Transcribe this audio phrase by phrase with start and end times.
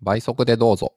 [0.00, 0.94] 倍速でどうぞ。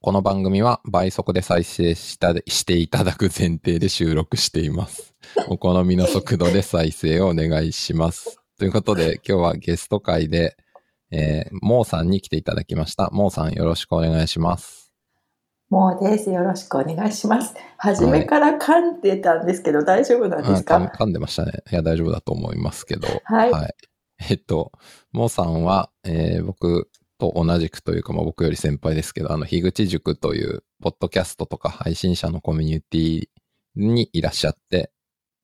[0.00, 5.14] この番組は倍速で再生したしていただく前提で収録しています。
[5.48, 8.40] お好みの速度で再生をお願いします。
[8.58, 10.56] ということで、今日はゲスト会で、
[11.10, 13.10] えー、モーさんに来ていただきました。
[13.12, 14.94] モーさんよろしくお願いします。
[15.68, 16.30] もうです。
[16.30, 17.54] よろしくお願いします。
[17.76, 21.52] 初めから噛んでたんですけど、大丈夫なんですか、噛んでましたね。
[21.70, 23.08] いや、大丈夫だと思いますけど。
[23.24, 23.74] はいはい。
[24.30, 24.72] えっと、
[25.12, 26.88] モーさんは、えー僕
[27.18, 33.28] と同じくというか、まあ、僕より先輩ですけど、あの、樋口塾という、ポッドキャストとか配信者のコミュニティ
[33.74, 34.92] にいらっしゃって、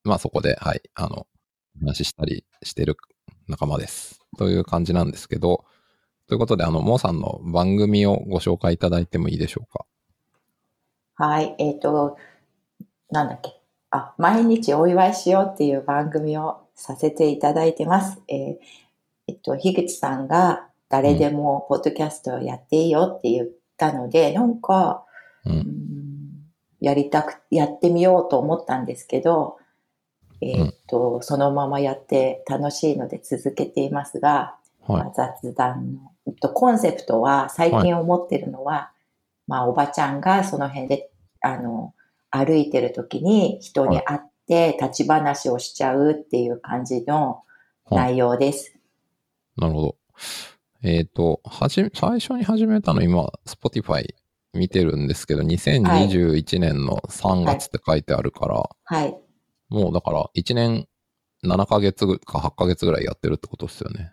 [0.05, 1.27] まあそこで、はい、あの、
[1.81, 2.97] 話したりしてる
[3.49, 4.21] 仲間です。
[4.39, 5.65] という感じなんですけど、
[6.29, 9.85] ということで、あの、モーさんの番組をご紹介いただいてもいいでしょうか？
[11.17, 11.55] はい。
[11.59, 12.17] えっ、と、
[13.11, 13.61] なんだっけ？
[13.91, 18.21] あ、毎日お祝いしようっていう番組をさせていただいてます。
[18.29, 18.57] えー
[19.27, 25.05] えっと、樋口さんが誰でもポッドキャストをやっていいよって言ったので、なんか、
[25.45, 25.51] う。
[25.51, 25.65] うんん
[26.81, 29.57] やりたく、やってみようと思ったんですけど、
[30.41, 35.07] えっと、そのままやって楽しいので続けていますが、はいま。
[35.07, 38.93] あ雑談の、えっと、コンセプトは最近思ってるのは、
[39.49, 41.93] まあおばちゃんがその辺で、あの、
[42.31, 47.43] 歩いてる時に人に会って立ち話をしちゃうっていう感じの
[47.87, 48.77] はい内容です。
[49.57, 49.97] なるほど。
[50.87, 54.05] えっ、と、はじめ、最初に始めたの今、Spotify
[54.53, 59.17] 見てるんですけど、2021年の3月って書いてあるから、はい。
[59.71, 60.87] もうだから1年
[61.43, 64.13] 7ヶ月か8ヶ月ぐらいやってるってことですよね。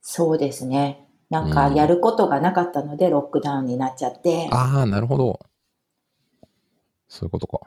[0.00, 1.06] そうですね。
[1.28, 5.40] なんかうんやることがなかったのでロックダウンになっちゃって、ああ、なるほど。
[7.08, 7.60] そういうことか。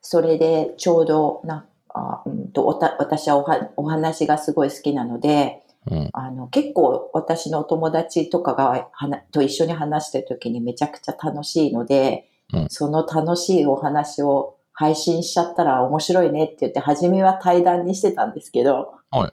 [0.00, 6.08] それでちょうどなあ、うん、とおた私はおはお話がすごい好きなので、うん。
[6.12, 8.88] あの結構私のお友達とかが
[9.32, 12.66] と一緒に話してる時にめちゃくちゃ楽しいので、うん。
[12.68, 19.32] その楽しいお話を配信しちゃったら面白いねって言って初めは対談にしてたんですけど、はい。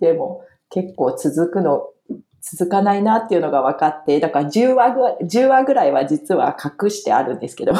[0.00, 1.88] でも結構続くの
[2.40, 7.72] 続かないなっていうのが分かってだから10話ぐらい ,10 話ぐらいは実は隠してあるんですけど。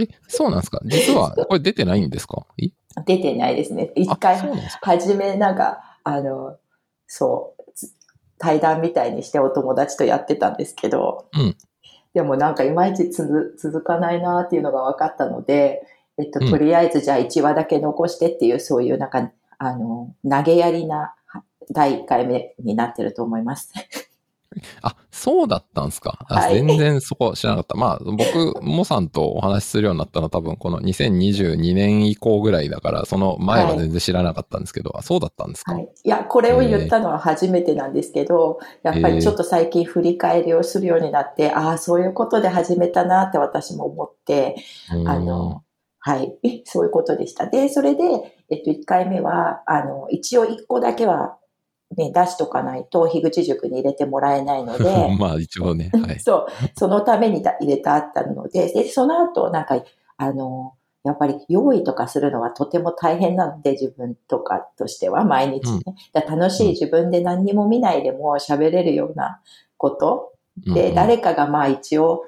[0.00, 0.80] え、そうなんですか？
[0.84, 2.46] 実は、 これ出てないんですか？
[2.56, 2.70] い？
[3.04, 3.92] 出てないですね。
[3.94, 4.38] 一あ回
[4.82, 6.56] 初めなんか、あの、
[7.06, 7.92] そう、つ
[8.38, 11.56] 対談みたいにしてお友達とやってたんですけど、うん
[12.16, 15.82] でもなんかいまいちつづ続かないなっていうのが分かったので、
[16.16, 23.70] えっと、うんとりあえずじゃあ1話だけ残してっていう、そういうなんか、あの、投げやりなは第1回目になってると思います。
[24.82, 26.54] あ、そうだったんですか、あはい。
[26.54, 27.76] 全然そこ知らなかった。
[27.76, 35.88] まあ、僕、モさんとお話しするようになったのは多分この2022年以降ぐらいだから、その前は全然知らなかったんですけど、あそうだったんですか、はい。
[36.04, 44.56] いや、これを言ったのは初めてなんですけど、やっぱりちょっと最近振り返りをするようになって、ああ、そういうことで始めたなって私も思って、
[44.92, 45.62] うんあの、
[46.06, 47.46] はい、 そういうことでした。
[47.46, 48.02] で、それで、
[48.48, 51.36] えっと、1回目は、あの、一応1個だけは、
[51.96, 54.84] ね、出しとかないと、樋口塾に入れてもらえないので、
[55.18, 56.18] まあ一応ね、はい。
[56.20, 59.80] そう、そのためにだ入れてあったので、で、その後、なんか、
[60.16, 60.72] あの、
[61.04, 65.80] やっぱり用意とかするのはとても大変なので、自分とかとしては毎日ね。
[66.12, 69.40] だから楽しい自分で何にも見ないでも喋れるような
[69.76, 70.32] こと。
[70.66, 70.94] で、うんうん。
[70.96, 72.24] 誰かがまあ一応、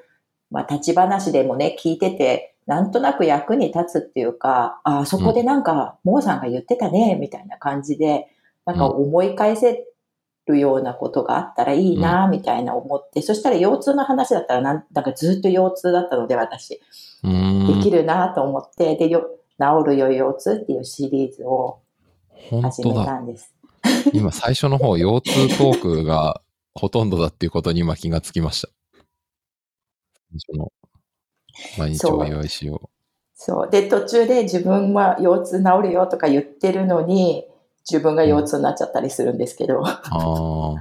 [0.49, 8.27] まあ立ち話でもね、聞いてて、なんとなく役に立つっていうか、ああ、そこでなんか、モーさんが言ってたね、みたいな感じで、
[8.69, 9.85] なんか思い返せ
[10.47, 16.79] るようなことがあったらいいな、みたいな思って、そしたら腰痛の話だったらなん、なんかずっと腰痛だったので、私。
[17.23, 21.79] できるなと思って、で、よ、治るよ腰痛っていうシリーズを
[22.49, 22.93] 本始め。
[22.93, 23.53] たんです。
[24.13, 26.41] 今最初の方、腰痛トークが
[26.73, 28.69] ほとんどだっていうことに今気がつきました。
[31.77, 32.89] 毎日お祝いしよ
[33.33, 33.69] そう。
[33.69, 37.45] で、途中で自分は腰痛治るよとか言ってるのに、
[37.89, 39.81] 自分が腰痛になっちゃったりするんですけど。
[39.81, 39.83] う。
[39.83, 40.75] ああ。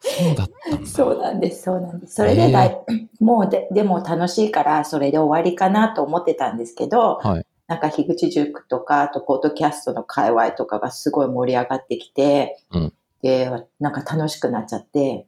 [0.00, 0.86] そうだったんだ。
[0.88, 2.14] そうなんです、そうなんです。
[2.14, 2.78] それでだい、
[3.20, 7.46] もうで、でも楽しいから、それで終わりかなと思ってたんですけど、はい。
[7.66, 13.50] なんか、樋口塾とか、あと、ポッドキャストの界隈とかがすごい盛り上がってきて、うんで、
[13.80, 15.26] なんか楽しくなっちゃって、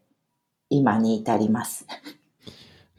[0.68, 1.86] 今に至ります。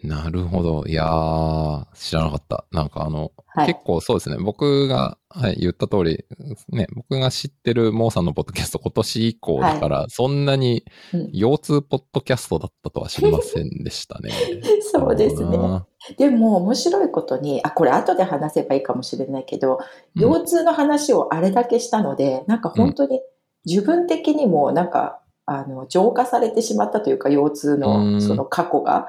[0.04, 0.86] なるほど。
[0.88, 2.66] いやー、知らなかった。
[2.72, 4.38] なんかあの、はい結構そうですね。
[4.40, 6.26] 僕が、はい、言った通り、
[6.70, 14.32] ね、僕が知ってるモーさんのポッドキャスト今年以降だから、そんなにうん腰痛ポッドキャストだったとは知りませんでしたね。
[14.92, 15.58] そうですね。
[15.58, 15.86] な
[16.18, 19.80] でも面白いことに、あ、これ後で話せばいいかもしれないけど、
[20.16, 23.22] うん腰痛の話をあれだけしたので、なんか本当に
[23.66, 29.08] 自分的にもなんか、あの、浄化されてしまったというか、腰痛うの、んその過去が、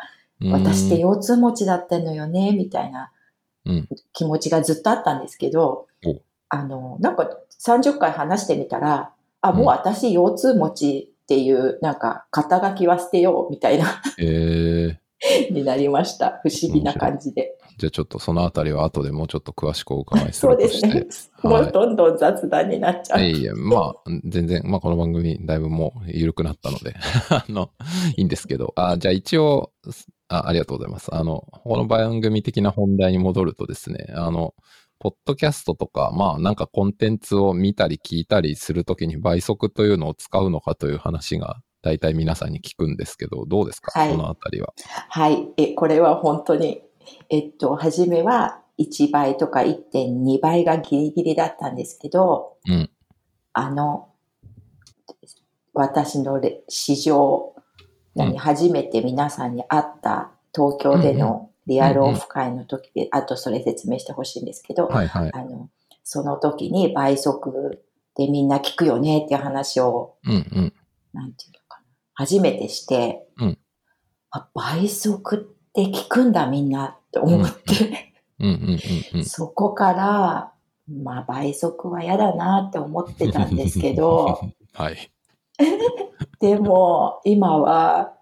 [0.50, 3.12] 私って腰痛持ちだったのよね、みたいな
[3.64, 3.88] うん。
[4.12, 7.30] 気持ちがずっとあったんですけどお、あの、なんか
[7.64, 14.96] 30回話してみたら、あ、もう私腰痛持ちっていう、なんか肩書きは捨てよう、みたいな、えー、
[15.50, 16.40] になりました。
[16.42, 17.56] 不思議な感じで。
[17.78, 20.88] じゃあちょっとそのあたりは後でもうちょっと詳しくお伺いすそうるとして。
[20.88, 21.50] ですね。
[21.50, 23.20] はいもうどんどん雑談になっちゃう。
[23.20, 26.94] いえいえ、まあ、全然、まあこの番組だいぶもう緩くなったので、
[27.30, 27.70] あの、
[28.16, 29.72] いいんですけど、あじゃあ一応
[30.28, 31.12] あ、ありがとうございます。
[31.12, 34.54] あの、この番組的な本題に戻るとですね、あの、
[34.98, 44.72] ポッドキャストとか、まあなんかコンテンツを見たり聞いたりするときに倍速というのを使うのかという話が大体皆さんに聞くんですけど、どうですか、はいこのあたりは。
[45.08, 45.48] はい。
[45.56, 46.82] え、これは本当に、
[47.28, 52.90] えっと、初めは1倍とか1.2倍がギリギリだったんですけど、うん。
[53.52, 54.08] あの、
[55.74, 57.54] 私のれ史上、
[58.14, 65.30] 何、うん初めて皆さんに会った東京でのリアルオフ会の時で、あとそれ説明してほしいんですけど、はいはい。
[65.32, 65.68] あの、
[66.04, 67.82] その時に倍速
[68.16, 70.72] でみんな聞くよねっていう話を、うんうん。
[71.12, 71.61] なんていうの？
[72.14, 73.58] 初めてして、うん
[74.32, 78.14] あ、倍速って聞くんだみんなって思って。
[79.24, 80.52] そこから、
[80.90, 84.40] まあ倍速は嫌だなって思ってたんですけど、
[84.72, 85.10] はい。
[86.40, 88.14] でも今は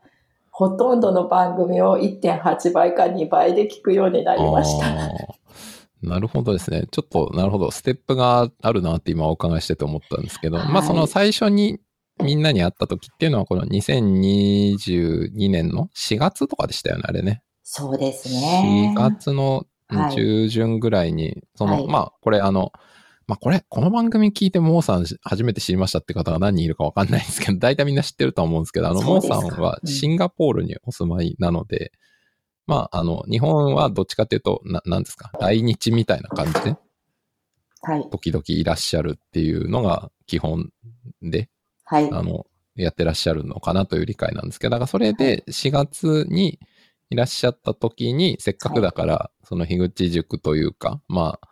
[0.51, 4.87] ほとんどの番組を1.8倍か2倍で聞くようになりました。
[6.03, 6.87] なるほどですね。
[6.91, 7.71] ちょっと、なるほど。
[7.71, 11.79] ステップがあるなって今お伺いしてて思ったんですけど、はいまあその最初に
[12.23, 17.43] みんなに会った時っていうのはこの2022年の4月とかでしたよね、あれね。
[17.63, 19.01] そうですね4。
[19.01, 22.73] 月のはい中旬ぐらいに、その、はいまあこれあの、
[23.27, 31.93] まあこれ、この番組聞いてモーさん初めて知りましたって方が何人いるかわかんないんですけど、大体みんな知ってるとは思うんですけど、あの、モーさんはうんシンガポールにお住まいなので、
[32.67, 36.77] まあ、あの、日本はどっちかっていうと、な、なんですか、来日みたいな感じで、
[37.83, 38.09] はい。
[38.11, 40.71] 時々いらっしゃるっていうのが基本
[41.23, 41.49] で、
[41.91, 42.09] はい。
[42.13, 42.47] あの、
[42.77, 46.61] やってらっしゃるのかなという理解なんですけど、だからそれで4月に
[47.11, 51.49] いらっしゃった時に、せっかくだから、その樋口塾というか、まあ、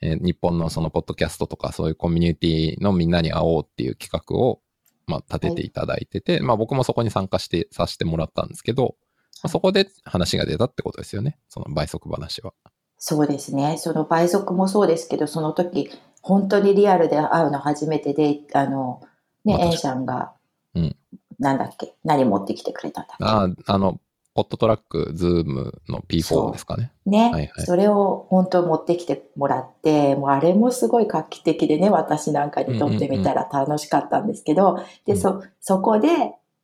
[0.00, 4.60] えー日本のそのポッドキャストとかそういうコミュニティのみんなに会おうっていう企画を、
[5.06, 8.96] まあ、立てていただいてて、まあ僕もそこに参加してさせてもらったんですけど、
[9.42, 11.38] まあ、そこで話が出たってことですよね。
[11.50, 12.54] その倍速話は。
[12.96, 13.76] そうですね。
[13.76, 15.90] その倍速もそうですけど、その時、
[16.22, 19.02] 本当にリアルで会うの初めてで、あの、
[19.44, 20.32] ね、私エンさんが、
[20.74, 20.96] うん
[21.38, 23.24] なんだっけ、何持ってきてくれたんだっけ。
[23.24, 24.00] ああ、あの、
[24.34, 26.92] PodTrak、Zoom のそ P4 うですかね。
[27.06, 36.08] ね、はいはいそれを本当持ってきてもらって、もうあれもすごい画期的でね、私なんかにとってみたら楽しかったんですけど、で、うんそ、そこで、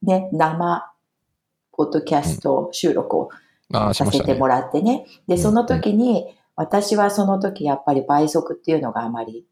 [0.02, 0.92] ね、生、
[1.72, 3.30] ポッドキャスト収録を
[3.70, 4.48] させても。
[4.48, 5.06] らってね。
[5.28, 9.46] で、うんその時に、私はその時やっぱり倍速っていうのがあまり、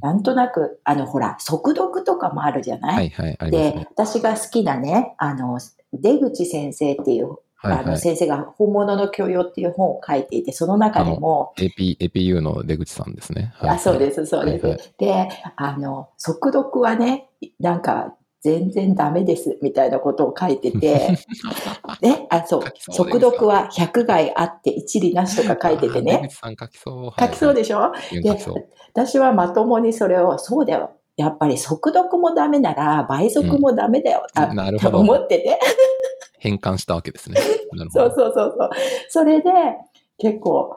[0.00, 5.58] なんとなく、あの、ほら、速読とかもあるじゃない、はいはい、でね。、私が好きなね、あの、
[5.92, 7.98] 出口先生っていう、あのはいはい。
[7.98, 13.52] 先生が本物の教養っていう本を書いていて、その中でも、AP、APU の出口さんですね。
[13.56, 14.66] はいあ、そうです、そうです。
[14.66, 17.28] はいはいで、あの、速読はね、
[17.60, 21.16] なんか、全然ダメです、みたいなことを書いてて、
[22.00, 27.20] ね、あ、そう速読は100害あって一理なしとか書いててね、書きそう。
[27.20, 27.92] 書きそうででしょ？
[28.24, 28.54] 書きそう。
[28.92, 30.90] 私はまともにそれを、そうだよ。
[31.16, 34.26] やっぱり速読もダメなら倍速もダメだよ。
[34.34, 35.58] あなるほどと思ってて。
[36.38, 37.40] 変換したわけですね。
[37.72, 38.14] なるほそうど。
[38.14, 38.70] そうそうそう。
[39.08, 39.50] それで、
[40.18, 40.76] 結構、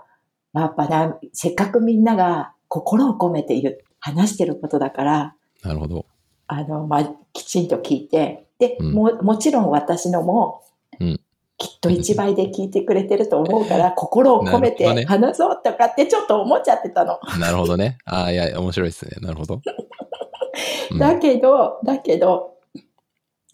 [0.53, 6.05] やっぱな、せっかくみんなが心を込めて言う、話してることだから、なるほど。
[6.51, 10.63] あの、まあ、きちんと聞いて、で、うんも、もちろん私のも、
[10.99, 11.21] うん
[11.61, 17.19] きっと一倍で聞いてくれてると思うから、 心を込めて話そうとかってちょっと思っちゃってたの。
[17.37, 17.97] なるほどね。
[18.05, 19.17] ああ、いや、面白いですね。
[19.19, 19.59] なるほど。
[20.91, 22.55] うんだけど、だけど、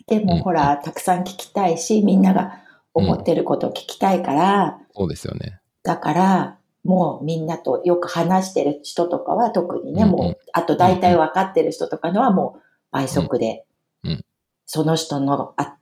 [0.06, 2.60] でうんもほら、たくさん聞きたいし、みんなが
[2.94, 5.60] 思ってることを聞きたいから、そうですよね。
[5.82, 12.65] だから、もうみんなとよく話してる人とかは特にね、もう、あと大体分かってる人とかのはもう
[12.96, 13.66] 倍速で、
[14.04, 14.12] うん。
[14.12, 14.26] うん。
[14.66, 15.76] その人の、あ、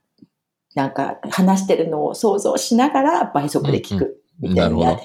[0.74, 4.98] なんか話してるのを想像しながら倍速で聞くみたいにな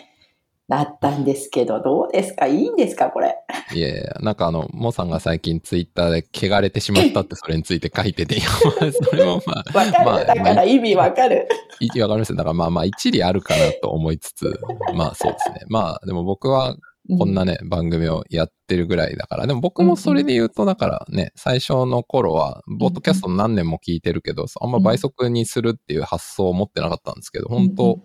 [0.68, 2.46] なったんですけど、どうですか？
[2.48, 3.10] いいんですか？
[3.10, 3.36] これ。
[3.74, 6.26] いやいや、なんかあの、モさんが最近ツイッターで
[6.58, 8.40] 汚れてしまったってそれについて書いてて、
[9.10, 11.48] それもまあ、わかる、まあだから意味わかる。
[11.80, 12.36] いわかりますよ。
[12.36, 14.60] だからまあまあ一理あるかなと思いつつ、
[14.96, 15.62] まあそうですね。
[15.68, 16.76] まあでも僕は
[17.18, 19.48] こんなね、番組をやってるぐらいだから。
[19.48, 28.00] でも僕もそれで言うと、だからね、最初の頃は、ボッドキャスト何年も聞いてるけど、あんま倍速にするっていう発想を持ってなかったんですけど、本当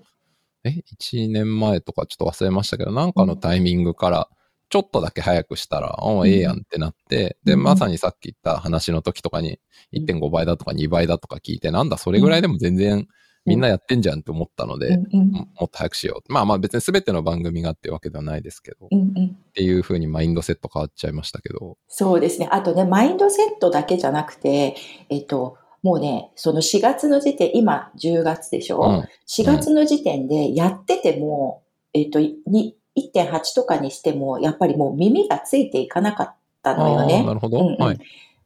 [0.64, 4.28] え、1年前とかちょっと忘れましたけど、なんかのタイミングから、
[4.70, 9.58] ちょっとだけ早くしたら、あ、ええやんってなって、で、まさにさっき言った話の時とかに、
[9.92, 13.06] 1.5倍だとか2倍だとか聞いて、なんだ、それぐらいでも全然、
[13.46, 16.32] みんなやってんじゃんって思ったので、うんうん、もっと早くしよう。
[16.32, 21.76] まあまあ別に全ての番組がっていうわけではないですけど、うんうん、っていうふうにマインドセット変わっちゃいましたけど。
[21.88, 22.48] そうですね。
[22.50, 24.76] あとね、マインドセットだけじゃなくて、
[25.10, 31.62] えっと、もうね、その4月の時点、今10月でしょ、うん、?4 月の時点でやってても、
[31.94, 37.22] うん、えっと、1.8とかにしても、やっぱりもう耳がついていかなかったのよね。
[37.22, 37.98] なるほど、うんうんはい。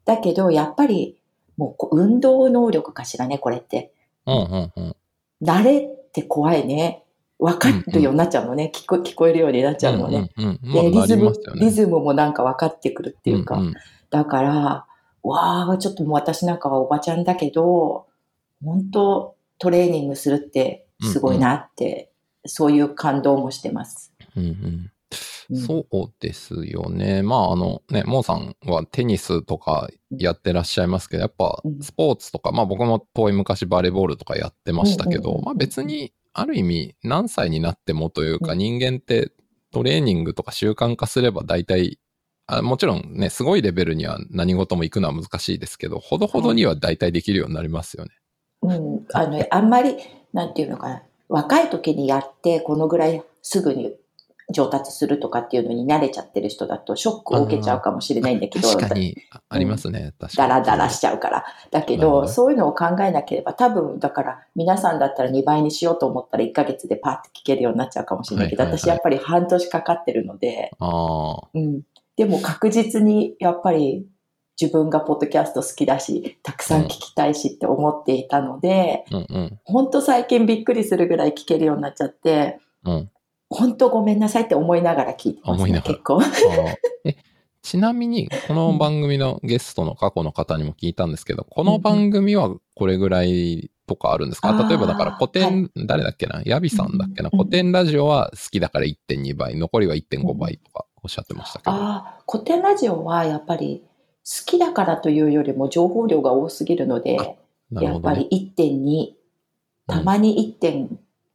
[0.05, 1.17] だけど、やっぱり、
[1.57, 3.93] もう運動能力かしらね、これって。
[4.29, 4.97] うんうんうん、
[5.43, 7.05] 慣れって怖いね。
[7.39, 8.65] 分かるようになっちゃうのね。
[8.65, 10.31] うんうん、聞こ聞こえるようになっちゃうのね。
[10.37, 13.57] うんうん、で、リズム、リズムもなんか分かってくるっていうか。
[13.57, 13.75] うんうん、
[14.11, 14.87] だから、
[15.23, 18.07] わあ、ちょっともう私なんかはおばちゃんだけど、
[18.65, 22.05] 本当トレーニングするってすごいなって、うんうん、
[22.47, 24.13] そういう感動もしてます。
[24.37, 24.91] うんうん
[25.55, 27.23] そうですよね。
[27.23, 39.33] まあ、あのね、モーさんはテニスとかやってらっしゃいますけど、やっぱスポーツとか、まあ僕も遠い昔バレーボールとかやってましたけど、まあ別にある意味何歳になってもというか人間って
[39.73, 41.99] トレーニングとか習慣化すれば大体
[42.49, 48.11] あもちろんね、すごいレベルには何事も行くのは難しいですけど、ほどほどには大体できるようになりますよね。
[48.62, 49.07] うん。
[49.12, 49.97] あの、あんまり、
[50.33, 51.02] なんていうのかな。
[51.28, 53.95] 若い時にやって、このぐらいすぐに
[54.50, 58.69] 上達するとかっていうのに慣れちゃってる人だとショックを受けちゃうかもしれないんだけど。
[58.69, 59.17] 確かに、
[59.49, 60.49] ありますね、確かに。
[60.49, 61.45] ダラダラしちゃうから。
[61.71, 71.83] だけど、そういうのを考えなければ、多分、だから皆さんだったら2倍にしようと思ったら1ヶ月でパッて聞けるようになっちゃうかもしれないけど、私やっぱり半年かかってるので、うん。
[72.17, 74.07] でも確実にやっぱり
[74.61, 83.11] 自分がポッドキャスト好きだし、たくさん聞きたいしって思っていたので、うんうん、本当最近びっくりするぐらい聞けるようになっちゃって、うん、
[83.50, 86.21] 本当ごめんなさいって思いながら聞いてますね、結構。
[87.05, 87.17] え
[87.62, 96.40] ちなみに、この番組のゲストの過去の方にも聞いたんですけど、この番組はこれぐらいとかあるんですか、例えばだから古典、はい、誰だっけな？
[96.45, 101.73] ヤビさんだっけな、古典ラジオは好きだから1.2倍、残りは1.5倍とかおっしゃってましたけど。
[101.73, 103.83] ああ、古典ラジオはやっぱり
[104.25, 107.38] 好きだからというよりも情報量が多すぎるので、ね、
[107.73, 109.14] やっぱり1.2、
[109.87, 110.88] たまに1.5、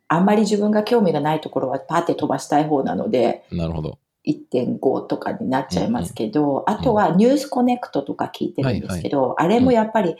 [0.07, 3.97] あんまり自分が興味がないところはパーって飛ばしたい方なので、なるほど。
[4.25, 10.15] 1.5とかになっちゃいますけど、うんうん、あとはニュースコネクトとか聞いてるんですけど、はいはい、あれもやっぱり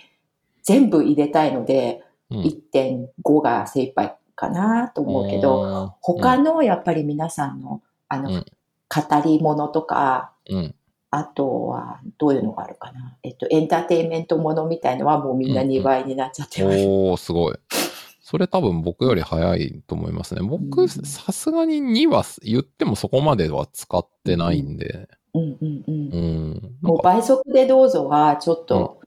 [0.64, 10.76] 全部入れたいので、うん、1.5が精一杯かなと思うけど、他のやっぱり皆さんの、あの、うん、語り物とか、うん、
[11.12, 13.18] あとはどういうのがあるかな。
[13.24, 16.78] えっと、エンターテインメントものみたいのはもうみんな2倍になっちゃってます。
[16.78, 17.56] うんうん、おー、すごい。
[18.34, 20.42] それ多分僕より早いと思いますね。
[20.42, 25.08] 僕、さすがに2は言ってもそこまでは使ってないんで。
[25.36, 26.10] うんうんうん。
[26.12, 29.02] うん、もう倍速でどうぞはちょっと、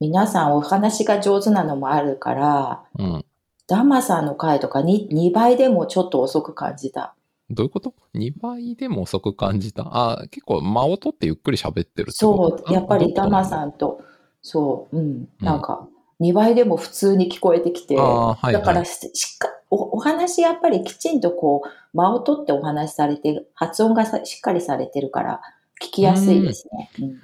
[0.00, 3.24] 皆さんお話が上手なのもあるから、うん、
[3.66, 7.14] ダマさんの回とか 2, 2倍でもちょっと遅く感じた。
[7.50, 9.84] どういうこと ?2 倍でも遅く感じた？
[9.92, 14.00] あ結構間を取ってゆっくり喋ってるってそう、やっぱりダマさんと、
[14.40, 15.86] そう、うん、なんか、
[16.20, 25.40] 2倍でも普通に聞こえてきて、はいはい、だからしっかおお話やっぱりきちんとこう間を取ってお話しされて発音がしっかりされてるから
[25.82, 26.90] 聞きやすいですね。
[27.00, 27.22] うん、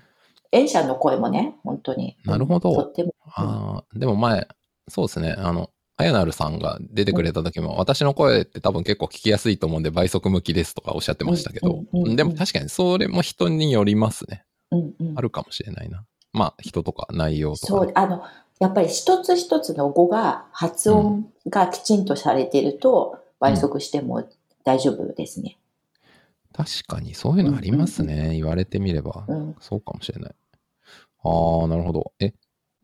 [0.52, 2.16] A 社の声もね、本当に。
[2.24, 2.74] なるほど。
[2.74, 3.14] とっても。
[3.26, 4.48] あでも前、
[4.88, 14.44] そうですね、あの、あやなるさんが出てくれた時も、うん、私の声って多分結構聞きやすいと思うんで倍速向きですとかおっしゃってましたけど、でも確かにそれも人によりますね。
[14.70, 16.04] うんうん、あるかもしれないな。
[16.32, 17.66] まあ人とか内容とか。
[17.66, 18.22] そう、あの、
[18.58, 24.28] やっぱり一つ一つの語が発音がきちんとされていると倍速しても
[24.64, 25.58] 大丈夫ですね。
[26.58, 28.14] うん、確かにそういうのありますね。
[28.14, 30.34] うんうん、言われてみれば、うん、そうかもしれない。
[31.22, 32.12] ああ、なるほど。
[32.20, 32.32] え、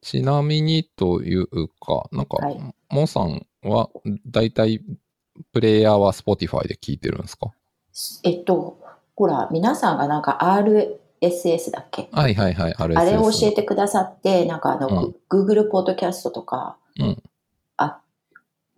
[0.01, 3.91] ちなみにというか、なんか、はい、モさんは
[4.27, 4.81] 大体
[5.53, 7.51] プレイヤーは Spotify で聞いてるんですか？
[8.23, 8.81] えっと、
[9.17, 12.09] ほら、皆さんがなんか R、SS だっけ？
[12.13, 12.75] はいはいはい。
[12.77, 17.23] あれを教えてくださって、なんかあの、うん、Google ポッドキャストとか、うん、
[17.77, 18.01] あ、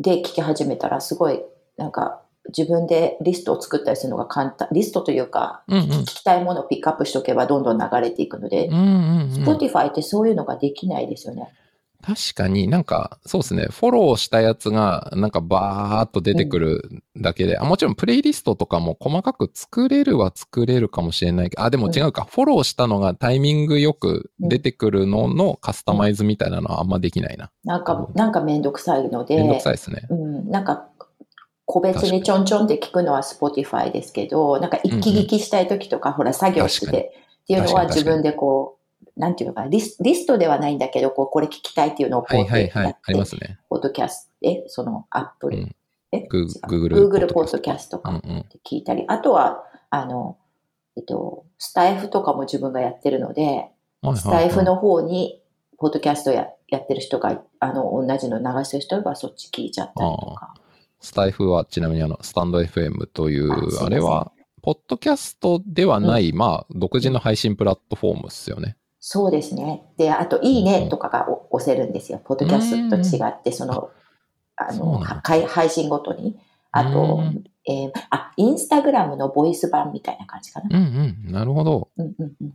[0.00, 1.42] で聞き始めたらすごい、
[1.76, 2.20] なんか
[2.56, 11.52] 自分でリストを作ったりするのが簡単、リストというか、うんうん、聞きたいものをピックアップしとけばどんどん流れていくので、うんうんうん、Spotify ってそういうのができないですよね。
[12.06, 13.66] 確かになんか、そうですね。
[13.68, 22.24] フォローしたやつが、なんかバーっと出てくるだけで、あもちろんプレイリストとかも細かく作れるは作れるかもしれないけど、あ、でも違うか。
[22.30, 27.50] フォローしたのがタイミングよく出てくるののカスタマイズみたいなのはあんまできないな。
[27.64, 30.06] なんか、なんかめんどくさいので、めんどくさいですね。
[30.08, 30.86] うん、なんか、
[31.64, 32.22] 個別に。
[32.22, 38.85] ちょんちょんって聞くのは Spotify ですけど、なんか一気聞きしたい時とか、ほら作業しててっていうのは自分でこう、
[39.16, 42.96] なんていうのかな、リスリストではないんだけど、こう、これ聞きたいっていうのをこうはいはいやって、はい。
[43.02, 43.58] ありますね。
[43.68, 45.76] ポッドキャスト、え、そのアップル、うん
[46.12, 48.38] え、グー違う Google Google ポッドキャストとかうんうん。
[48.40, 50.36] って聞いたり、あとは、あの、
[50.96, 53.70] えっと、スタイフとかも自分がやってるので、
[54.14, 55.42] スタイフの方に、
[55.78, 60.54] ポッドキャストややってる人が、あの、同じの流してる人がそっち聞いちゃったりとか。
[61.00, 68.76] スタイフはちなみにあの、スタンド FM というあれは、ポッドキャストではない、まあ、独自の配信プラットフォームですよね。
[69.08, 69.84] そうですね。
[69.96, 72.20] で、あと、いいねとかがお押せるんですよ。
[72.24, 73.90] ポッドキャストと違って、その、
[74.56, 76.36] あの、配配信ごとに。
[76.72, 80.76] あとうん、えーあ、インスタグラムのボイス版みたいな感じかな。
[80.76, 80.84] うん
[81.24, 81.32] うん。
[81.32, 81.88] なるほど。
[81.96, 82.52] うんうんうん、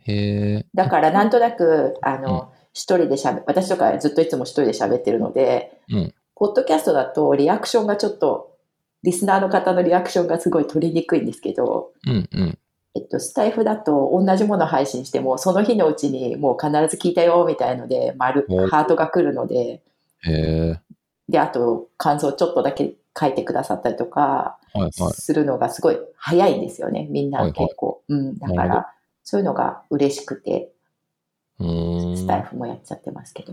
[0.00, 0.66] へえ。
[0.74, 8.58] だから、なんとなく、あうんの、一人で喋、私とかずっといつも一人で喋ってるので、うんポッドキャストだとリアクションがちょっと、
[9.04, 12.58] リスナーの方のリアクションがすごい取りにくいんですけど、うんうん。
[12.94, 19.82] えっと、スタイフだと同じもの配信しても、その日のうちにもう必ず聞いたよみたいので、丸お、ハートが来るので。
[21.28, 24.58] で、あと感想ちょっとだけ書いてくださったりとか。
[25.12, 28.02] するのがすごい早いんですよね、みんな結構。
[28.08, 30.72] うん、だから、そういうのが嬉しくて。
[31.58, 33.52] スタイフもやっちゃってますけど。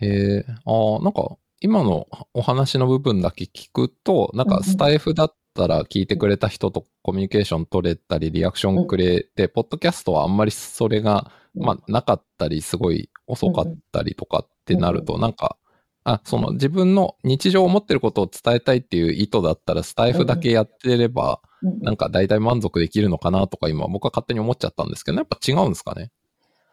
[0.00, 0.44] へえ。
[0.64, 11.64] ああ、なんか、今のお話の部分だけ聞くと、なんかスタイフだったら聞いてくれた人とコミュニケーション取れたり、リアクションくれて、ポッドキャストはあんまりそれが、うん。
[11.64, 15.56] まあ、なかったり、すごい遅かったりとかってなると、なんか、
[16.02, 21.80] あ、その自分の日常を持ってることを伝えたいっていう意図だったら、スタイフだけやってれば、うん。
[21.80, 26.10] なんか大体満足できるのかなとか今僕は勝手に思っちゃったんですけど、やっぱ違うんですかね。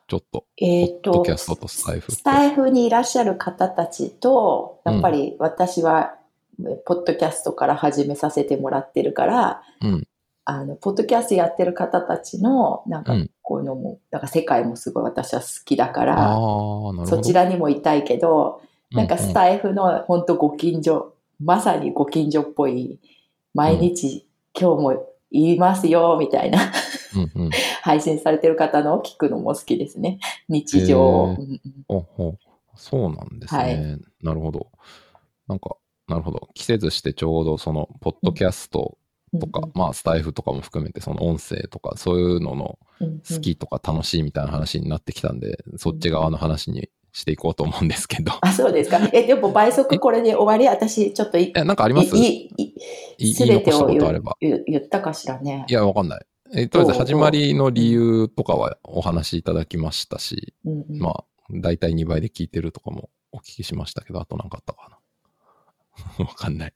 [0.07, 0.45] ちょっと。
[0.57, 6.15] えっ、とポッドキャストとスタイフスタイフにいらっしゃる方たちと、やっぱり私は、
[6.85, 10.07] ポッドキャストから始めさせてもらってるから、うん。
[10.45, 16.37] あの、ポッドキャストやってる方たちの、なんかうん、こういうのも、なんか世界もすごい私は好きだから。
[17.05, 22.99] そちらにもいたいけど、なんかうスタイフの本当ご近所、まさにご近所っぽい、
[23.53, 24.27] 毎日、
[24.59, 26.59] 今日も言いますよ、みたいな
[27.15, 27.49] うんうん。
[27.81, 30.19] 配信されてる方のを聞くのも好きですね。
[30.47, 31.27] 日常を。
[31.31, 32.37] へーうんうんほうほう
[32.75, 33.61] そうなんですね。
[33.61, 34.67] はいなるほど。
[35.47, 35.75] なんか、
[36.11, 36.49] なるほど。
[36.53, 38.97] 季節してちょうどその、ポッドキャスト
[39.39, 48.33] とか、まあ、スタイフとかも含めて、その音声とか、そういうののうんうん好きとか楽しいみたいな話になってきたんで、そっち側の話にしていこうと思うんですけど。
[48.41, 48.99] あ、そうですか。
[49.13, 50.67] え、でも倍速これで終わり？
[50.67, 52.15] 私、ちょっとい、え、なんかあります？
[52.15, 52.19] い、
[52.57, 52.73] い、
[53.17, 54.37] い、いすべてを言い残したことあ言れば。
[54.39, 55.65] 言言ったかしらね。
[55.67, 56.25] いや、わかんない。
[56.53, 64.97] え、とりあえず始まりの理由とかはお話しいただきましたし、うんうんまあ、だいたい2倍で聞いてるとかもお聞きしましたけど、あとなんかあったかな。
[66.19, 66.73] わかんない。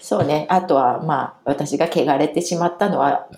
[0.00, 0.46] そうね。
[0.48, 3.28] あとは、まあ、私が汚れてしまったのは、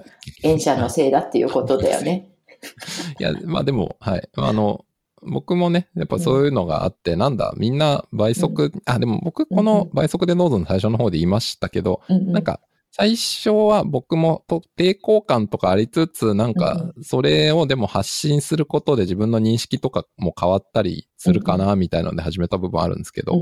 [0.42, 2.28] 演者のせいだっていうことだよね。
[3.18, 4.28] いや、まあでも、はい。
[4.36, 4.84] あの、
[5.22, 12.60] 僕もね、やっぱそういうのがあって、なんだ、みんな倍速、あ、でも僕、この倍速でノーズの最初の方で言いましたけど、うんうんなんか、
[13.00, 23.36] 最初は僕もと抵抗感とかありつつ、なんか、それをでも発信することで自分の認識とかも変わったりするかな、みたいなので始めた部分あるんですけど、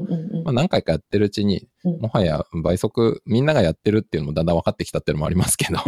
[0.44, 2.00] まあ何回かやってるうちに、うん。
[2.02, 5.78] もはや倍速、みんながやってるっていうのもだんだん分かってきたっていうのもありますけど、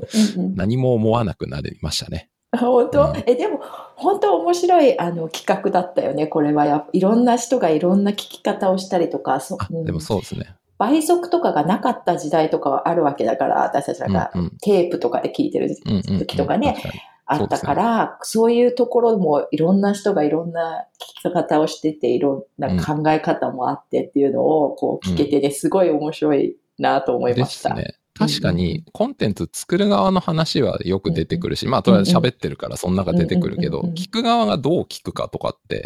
[0.56, 2.30] 何も思わなくなりましたね。
[2.58, 3.22] 本当、うん。
[3.26, 3.60] え、でも、
[3.96, 6.64] 本当面白いあの企画だったよね、これは。
[6.64, 6.86] や。
[6.92, 9.84] いろんな人がいろんな聞き方をしたりとか、そあ、うん。
[9.84, 10.56] でもそうですね。
[10.80, 14.50] 倍速とかがなかった時代とかはあるわけだから、私たちがうんうん。
[14.62, 15.76] テープとかで聞いてる
[16.18, 16.82] 時とかね、
[17.26, 20.86] あったから、そういうところもいろんな人がいろんな
[21.22, 27.68] 聞き方をしてて、いろんな考え方もあってっていうのをこう聞けてね、すごい面白いなと思いでました。
[27.68, 27.96] すね。
[28.18, 35.84] 確かに、コンテンツ作る側の話はよく出てくるし、まあ、とりあえず喋ってるから、その中出てくるけど聞く側がどう聞くかとかって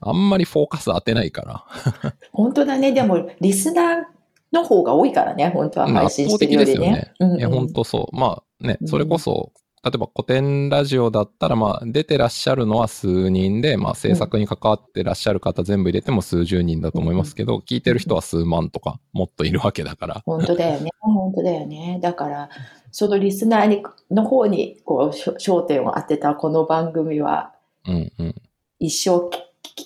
[0.00, 1.64] あんまりフォーカス当てないから、
[2.32, 2.92] 本当だね。
[2.92, 4.19] でも、リスナー
[4.52, 7.12] の方が多いからね、本当はうん配信してるよりね。
[7.20, 8.16] うんうんいや、本当そう。
[8.16, 20.22] まあねう、んそれこそ、例えば古典ラジオだったら、まあ、出てらっしゃるのは数人で、まあ、制作に関わってらっしゃる方全部入れても数十人だと思いますけど、聞いてる人は数万とか、もっといるわけだから。
[20.26, 20.90] 本当だよね。
[21.00, 21.98] 本当だよね。
[22.02, 22.50] だから、
[22.92, 27.54] そのリスナーにの方にこう焦点を当てたこの番組は、
[27.88, 28.34] うんうん。
[28.78, 29.30] 一生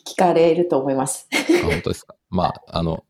[0.05, 1.29] 聞かれると思います。
[1.33, 2.17] あ本当ですか。
[2.31, 3.05] まあ、あの、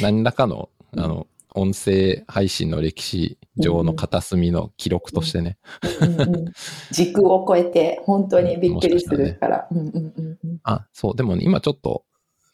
[0.00, 5.58] 何らかの、あの、音声配信の歴史上の片隅の記録としてね。
[6.00, 6.52] うんうん
[6.92, 9.68] 時空を超えて本当にびっくりするから。
[10.64, 12.04] あ、そう、でもね今ちょっと、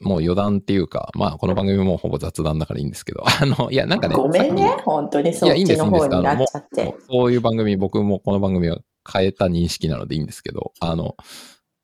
[0.00, 6.82] もう余談っていうか、まあ、この番組もほぼ雑談だからいいんですけど、 あの、いや、なんかね、ごめんね本当にそっちの方になっちゃって。
[6.82, 6.90] きも。
[6.92, 8.78] うそういう番組、僕もこの番組は
[9.10, 11.16] 変えた認識なのでいいんですけど、あの、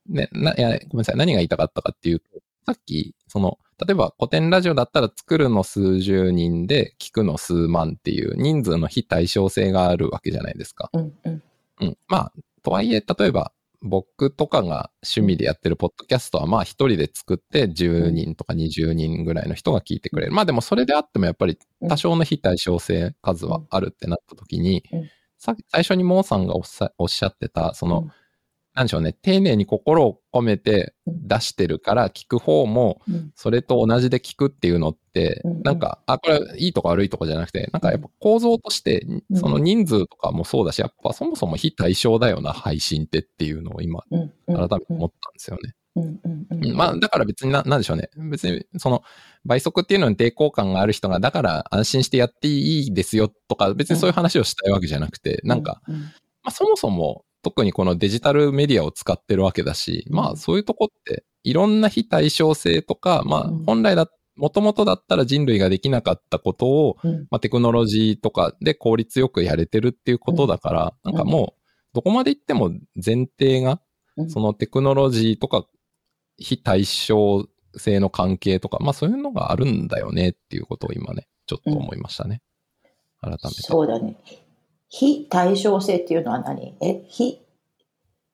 [0.09, 2.27] ね、な、いや、ごめんなさい、何が言いたかったかっていうと、
[2.67, 10.91] さっき、その、例えば古典ラジオだったら作るの数十人で聞くの数万っていう人数の非対称性があるわけじゃないですか。
[10.93, 11.43] うんうん
[11.81, 11.99] うん。
[12.09, 20.33] まあ、とはいえ、例えば、僕とかが趣味でやってるポッドキャストは、まあ一人で作って10人とか20人ぐらいの人が聞いてくれる。
[20.33, 24.85] まあでもそれであってもやっぱり多少の非対称性数はあるってなった時に
[25.39, 28.13] 最初にモーさんがおっしゃってた、その、うん
[28.81, 31.29] なんでしょうね、丁寧に心を込めてうん。
[31.29, 33.31] 出してるから聞く方も、うん。
[33.35, 39.37] それと同じで聞くっていうのってなんか、あ、これいいとか悪いとかじゃなくて、なんかやっぱ構造として、うん。
[39.37, 44.03] その人数とかもそうだし、やっぱそもそも非対称だよな、配信ってっていうのを今、
[44.47, 45.75] 改めて思ったんですよね。
[45.97, 46.03] うん。
[46.05, 46.47] うん。
[46.51, 46.65] うん。
[46.65, 46.75] うん。
[46.75, 48.09] まあ、だから別にな、なんでしょうね。
[48.31, 49.03] 別に、その、
[49.45, 55.83] 倍速っていうのに抵抗感がある人が、だから安心してやっていいですよとか、別にそういう話をしたいわけじゃなくて、なんか、、
[56.43, 71.63] まあ、そもそも、特にこのデジタルメディアを使ってるわけだし、うんまあそういうとこっていろんな非対称性とか、まあうん本来だ、もともとだったら人類ができなかったことを、うんまあテクノロジーとかで効率よくやれてるっていうことだから、うんなんかもう
[71.95, 73.81] どこまで行っても前提が、
[74.17, 75.65] うんそのテクノロジーとか
[76.37, 82.43] 非対称性の関係とか、まあそういうのがあるんだよねっていうことを今ね、ちょっと思いましたね。
[83.21, 83.63] 改めて。
[83.63, 84.17] そうだね。
[84.91, 86.75] 非対称性っていうのは何？
[86.83, 87.05] え？
[87.09, 87.41] 非、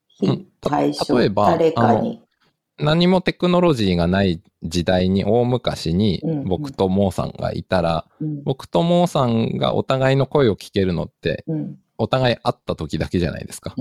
[0.09, 0.47] 非うん。
[0.61, 2.23] た対称、例えば誰かに？
[2.79, 6.45] 何もテクノロジーがない時代に大昔にうんうん。
[6.45, 8.43] 僕とモーさんがいたら、うん。
[8.43, 11.79] 僕とモーさんがお互いの声を聞けるのって、うん。
[11.99, 13.75] お互い会った時だけじゃないですか。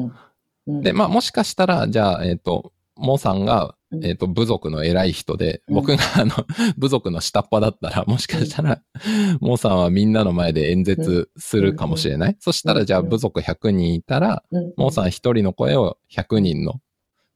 [0.68, 0.82] うん。
[0.82, 4.06] で、まあもしかしたら、じゃあ、えっ、と、モーさんが、うん。
[4.06, 5.76] えっ、と、部族の偉い人で、うん。
[5.76, 6.32] 僕があの、
[6.78, 8.82] 部族の下っ端だったら、もしかしたら、
[9.40, 12.38] モーさんはみんなの前で演説するかもしれない。
[12.40, 14.74] そしたら、じゃあ部族100人いたら、うん。
[14.78, 16.82] モーさん一人の声を100人の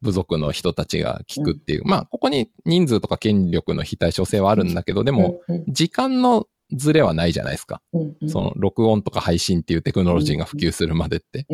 [0.02, 1.86] 部族の人たちが聞くっていう。
[1.86, 5.65] まあ、ここに人数とか権力の非対称性はあるんだけど、でも、、うん。
[5.67, 7.82] 時間のズレはないじゃないですか。
[8.28, 11.48] その、録音とか配信っていうテクノロジーが普及するまでって。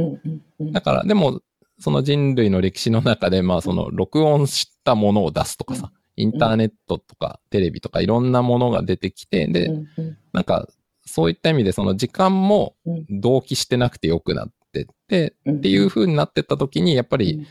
[0.71, 1.41] だから、でも、
[1.79, 9.71] その人類の歴史の中で、まあ、その、録音したものを出すとかさ、インターネットとかテレビとかいろんなものが出てきて、で、
[10.31, 10.67] なんか、
[11.05, 13.05] そういった意味で、その時間もうん。
[13.09, 17.47] 同期してなくてよくなってって、うんっていう風になってった時に、やっぱり、うん。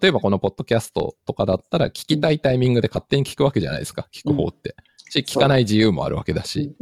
[0.00, 4.74] 例えばこのポッドキャストとかだったら、聞きたいタイミングで勝手に聞くわけじゃないですか、聞く方って。
[5.10, 6.74] し、聞かない自由もあるわけだし。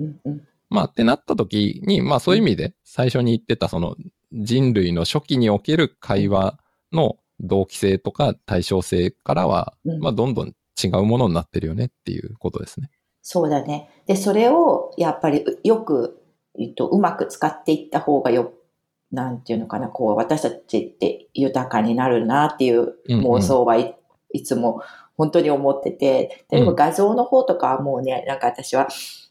[0.70, 3.96] まあ、ってなった時に、まあそういう意味で、最初に言ってた、その
[4.32, 6.58] 人類の初期における会話
[6.94, 12.90] の同期性とか対称性からは、うんまあどんどん違うものになってるよねっていうことですね。
[13.22, 13.88] そうだね。
[14.06, 16.20] で、それをやっぱりよく、
[16.58, 18.52] えっと、うまく使っていった方がよ、
[19.12, 23.96] なんていうのかな、こう、私たちって豊かになるなっていううんうん妄想はい,、
[24.32, 24.82] いつも
[25.16, 28.88] 本当に思ってて、例えば画像の方とかはもうね、なんか私は、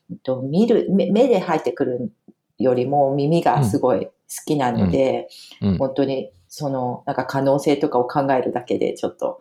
[0.10, 2.12] えっと、見る、目目で入ってくる
[2.58, 4.12] よりも耳がすごい好
[4.46, 5.28] きなので、
[5.62, 5.78] うん。
[5.78, 9.40] 本当にその、なんか可能性とかを考えるだけでちょっと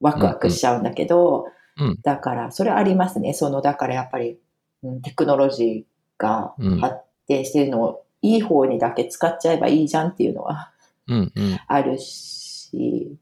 [0.00, 1.44] ワクワクしちゃうんだけど、
[1.76, 3.32] うんうんだから、それありますね。
[3.32, 4.40] その、だからやっぱり、
[4.82, 6.96] うんテクノロジーがうん発
[7.28, 10.72] 展してるのを、いい方にだけ使っちゃえばいいじゃんっていうのは
[11.06, 11.60] うんうん。
[11.68, 13.16] あるし、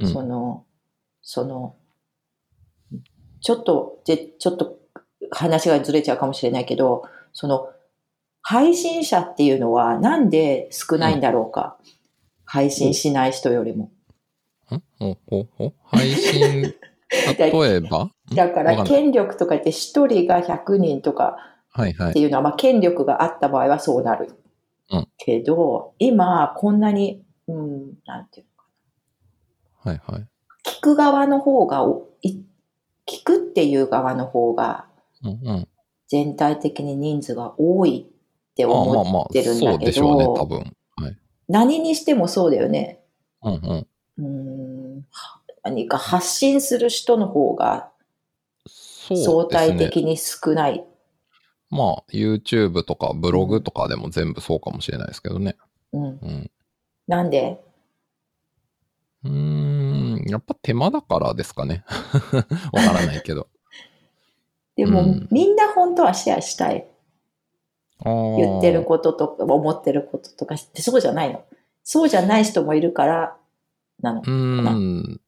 [0.00, 0.64] うんその、
[1.20, 1.76] その、
[3.42, 4.78] ちょっと、で、ちょっと
[5.30, 7.02] 話がずれちゃうかもしれないけど、
[7.34, 7.68] その、
[8.40, 11.76] 配信者っていうのはなんで少ないんだろうか。
[12.50, 13.90] 配信しない人よりも。
[14.70, 14.82] ん？
[14.98, 16.62] ほほほ配信、
[17.38, 18.10] 例えば？
[18.34, 21.36] だから、権力とか言って一人が100人とか
[21.78, 22.20] って。
[22.20, 24.32] いうのは、まあ、権力があった場合はそうなる。
[24.90, 28.46] うんけど、今、こんなに、うん、なんていう
[29.84, 30.26] のはいはい。
[30.64, 32.38] 聞く側の方がお、い
[33.06, 34.86] 聞くっていう側の方が、
[35.22, 35.68] うんうん。
[36.08, 40.74] 全体的に人数が多いってあまあ思まあ、ってるんだけそうでしょうね、多ど、分。
[41.48, 41.66] はい。
[41.66, 43.00] 何にしてもそうだよね。
[43.42, 43.86] うんうん。
[44.18, 44.24] うー
[45.00, 45.06] ん、
[45.62, 47.90] 何か発信する人の方が。
[49.16, 50.84] 相対的に少ない。
[51.70, 55.56] まあ、YouTube とかブログとかでも全部そうかもしれないですけどね。
[55.92, 56.02] うん。
[56.04, 56.50] うん。
[57.06, 57.58] なんで？
[59.24, 61.84] うーん、やっぱ手間だからですかね。
[62.72, 63.48] わからないけど。
[64.76, 66.86] でも、うんみんな本当はシェアしたい。
[68.04, 71.44] 言言ってることとか、思ってることとかってそうじゃないの。
[71.82, 73.36] そうじゃない人もいるから、
[74.02, 74.30] なのう。
[74.30, 75.20] ん。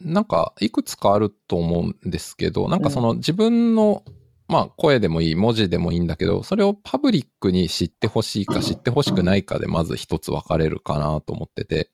[0.00, 4.02] なんか、いくつかあると思うんですけど、なんかその自分の、
[4.48, 11.90] まあ、声でもいい、文字でもいいんだけど、それをパブリックに知ってほしいか知ってほしくないかで、まず一つ分かれるかなと思ってて、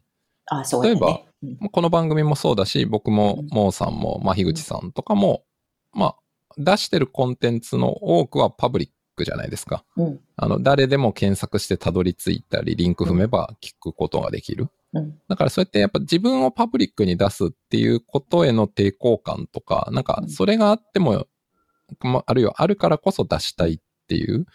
[0.47, 0.95] あ、そうだね。
[0.95, 5.45] 例えばうんまあこの番組もそうだし、僕もうん、モーさんも、まあ、樋口さんとかも、
[5.93, 6.17] まあ、
[6.59, 8.89] 出してるコンテンツの多くはパブリッ
[9.21, 9.85] クじゃないですか。
[9.97, 10.21] うん。
[10.37, 14.69] あの、誰でも検索してたどり着いたり、リンク踏めば聞くことができる。
[14.93, 15.19] うん。
[15.29, 21.27] だからそうやってやっぱ自分をパブリックに出すっていうことへの抵抗感とか、なんかそれがあっても、
[22.01, 23.79] まあるいはあるからこそ出したいっ
[24.09, 24.47] ていう、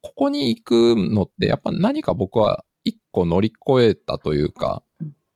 [0.00, 4.93] ここに行くのってやっぱ何か僕は一個乗り越えたというかうん、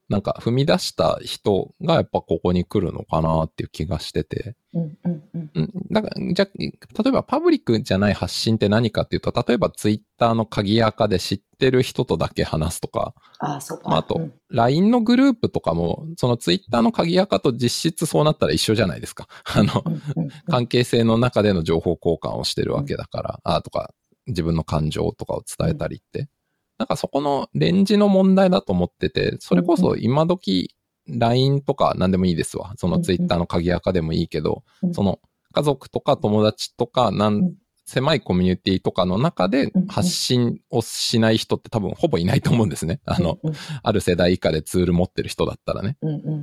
[0.08, 4.56] なんか踏み出した人がやっぱここに来るのかなっていう気がしてて。
[4.72, 4.98] うん。
[5.04, 5.22] うん。
[5.34, 5.50] うん。
[5.54, 13.90] うん、だから、じゃあ、例えばパブリックじゃない発信って何かっていうと、例えばツイッターの鍵垢で知ってる人とだけ話すとか、あ、そうか。
[13.90, 19.28] まあ、あとうん、LINE のグループとかも、そのツイッターの鍵垢と実質そうなったら一緒じゃないですか。
[19.44, 19.84] あの、
[20.48, 23.92] 関係性の中での情報交換をしてるわけだから、あとか、
[24.26, 26.28] 自分の感情とかを伝えたりって。
[26.78, 30.74] なんかそこのレンジの問題だと思ってて、それこそ今時
[31.08, 32.72] LINE とか何でもいいですわ。
[32.76, 35.18] そのツイッターの鍵垢でもいいけど、うんその
[35.52, 37.10] 家族とか友達とか、
[37.86, 43.00] 狭いコミュニティとかの中でうん発信をしない人って多分ほぼいないと思うんですね。
[43.06, 45.96] あの、うんある世代以下でツール持ってる人だったらね。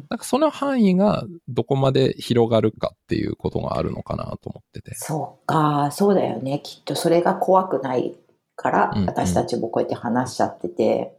[0.10, 4.95] なんかその範囲がどこまで広がるかっていうことがあるのかなと思ってて。
[4.95, 6.60] そうか、そうだよね。
[6.63, 8.15] きっとそれが怖くない
[8.55, 11.17] から私たちもこうやって話しちゃってて、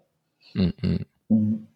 [0.55, 1.07] うんうん。
[1.31, 1.69] うん。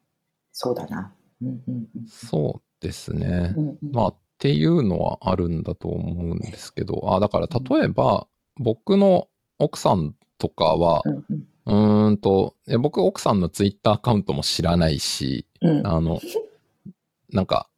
[0.52, 1.12] そうだな。
[1.42, 2.06] うんうんうん。
[2.06, 3.54] そうですね。
[3.56, 16.20] うんうんまあっていうのはあるんだと思うんですけど、あ、だから例えば僕の奥さんとかは、うんうんうーんと、僕奥さんのツイッターアカウントも知らないし、うんあの、
[17.30, 17.68] なんか、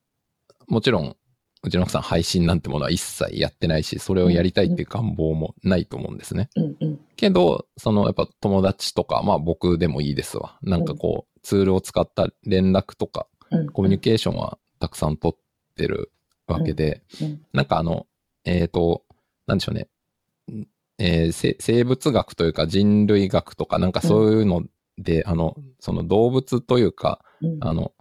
[0.69, 1.17] もちろん、
[1.65, 6.51] うちの奥さん配信なんてものは一切やってないし、それをやりたいっていう願望もないと思うんですね。
[6.57, 10.59] うんうんけど、そのやっぱ友達とか、まあ僕でもいいですわ。
[10.63, 16.11] なんかこう、ツールを使った連絡とか、うんコミュニケーションはたくさん取ってる
[16.49, 18.07] わけで、うんなんかあの、
[18.45, 19.05] えっ、と、
[19.47, 19.89] なんでしょうね。
[20.51, 20.67] ん
[20.99, 24.65] えーせ生物学というか人類学とかなんかそういうの
[24.99, 27.93] で、あの、その動物というか、うんあの、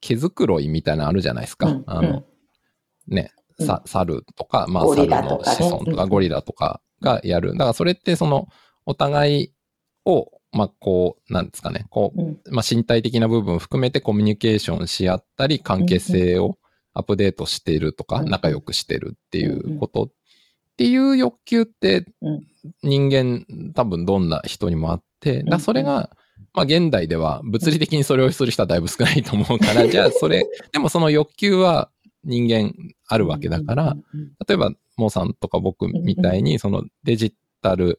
[0.00, 1.68] 毛づくろいみたいなのあるじゃないですか。
[1.68, 2.24] うんあの、
[3.08, 3.66] ね、うん。
[3.66, 7.52] さ、猿とか、まあ、猿の子孫とか、うんゴリラとかがやる。
[7.52, 8.48] だからそれってその、
[8.86, 9.52] お互い
[10.04, 12.40] を、まあ、こう、なんですかね、こう、うん。
[12.50, 16.58] まあ、身体的な部分を含めてコミュニケーションし合ったり、関係性を
[16.92, 20.10] アップデートしているとか、うん仲良くしてるっていうことっ
[20.76, 22.46] ていう欲求ってうん。
[22.82, 26.10] 人間多分どんな人にもあって、だそれが、
[26.52, 31.90] まあ現代では物理的にそれをする人はだいぶ少ないと思うから、 じゃあそれ、でもその欲求は
[32.24, 32.74] 人間
[33.08, 33.96] あるわけだから、、
[34.46, 37.98] 例えば、モーさんとか僕みたいに、そのデジタル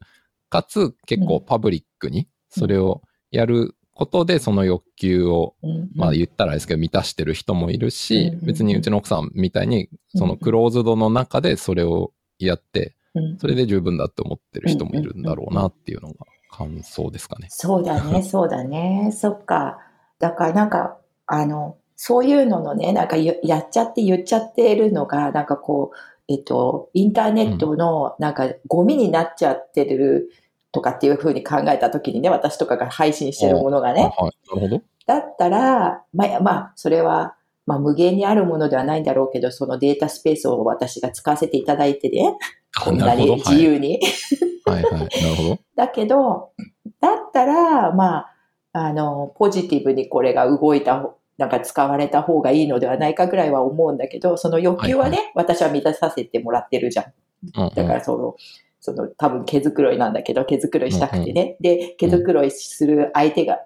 [0.50, 5.56] かつ結構パブリックにそれをやることでその欲求を、
[5.96, 12.96] まあ言ったらですけど満たしてる人もいるしうん、別にうちの奥さんみたいにそのクローズドの中でそれをやって、
[13.40, 17.48] それで十分だって思ってる人もいるんだろうなっていうのが感想ですかね。
[17.50, 19.12] そうだね、そうだね。
[19.14, 19.80] そっか。
[20.20, 30.32] だからなんか、あの、そういうののね、なんかややっちゃって言っちゃってるのが、なんかこう、えっと、インターネットのなんかゴミになっちゃってる
[30.72, 34.56] とかっていうふうに考えたときにね、私とかが配信してるものがね、はい。
[34.56, 34.82] なるほど。
[35.06, 37.36] だったら、まあ、まあ、それは、
[37.68, 42.36] まあ、無限にあるものではないんだろうけど、そのデータスペースを私が使わせていただいてね、
[42.84, 44.00] こんなに自由に。
[44.66, 44.94] はいはい。
[44.94, 45.60] なるほど。
[45.78, 46.50] だけど、
[47.00, 48.32] だったら、まあ、
[48.74, 57.06] あの、ポジティブにこれが動いた方、なんか使われた方がいいのではないかぐらいは思うんだけど、その欲求はね、はい私は満たさせてもらってるじゃん。
[57.06, 58.36] うんうんだからその、
[58.80, 61.58] その多分毛づくろいなんだけど、毛づくろいしたくてね。
[61.60, 63.62] で、毛づくろいする相手が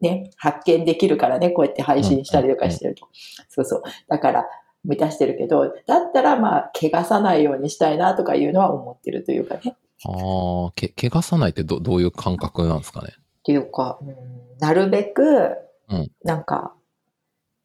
[0.00, 3.08] ね、発見できるからね、こうやって配信したりとかしてると。
[3.48, 3.82] そうそう。
[4.08, 4.46] だから、
[4.84, 9.76] 満たしてるけど、だったらまあ、怪我さないようにしたいなとかいうのは思ってるというかね。
[10.06, 13.08] ああ、け、怪我さないってど、どういう感覚なんですかね？
[13.16, 14.14] っていうか、うん
[14.60, 15.56] なるべく
[15.88, 16.74] うん、なんか、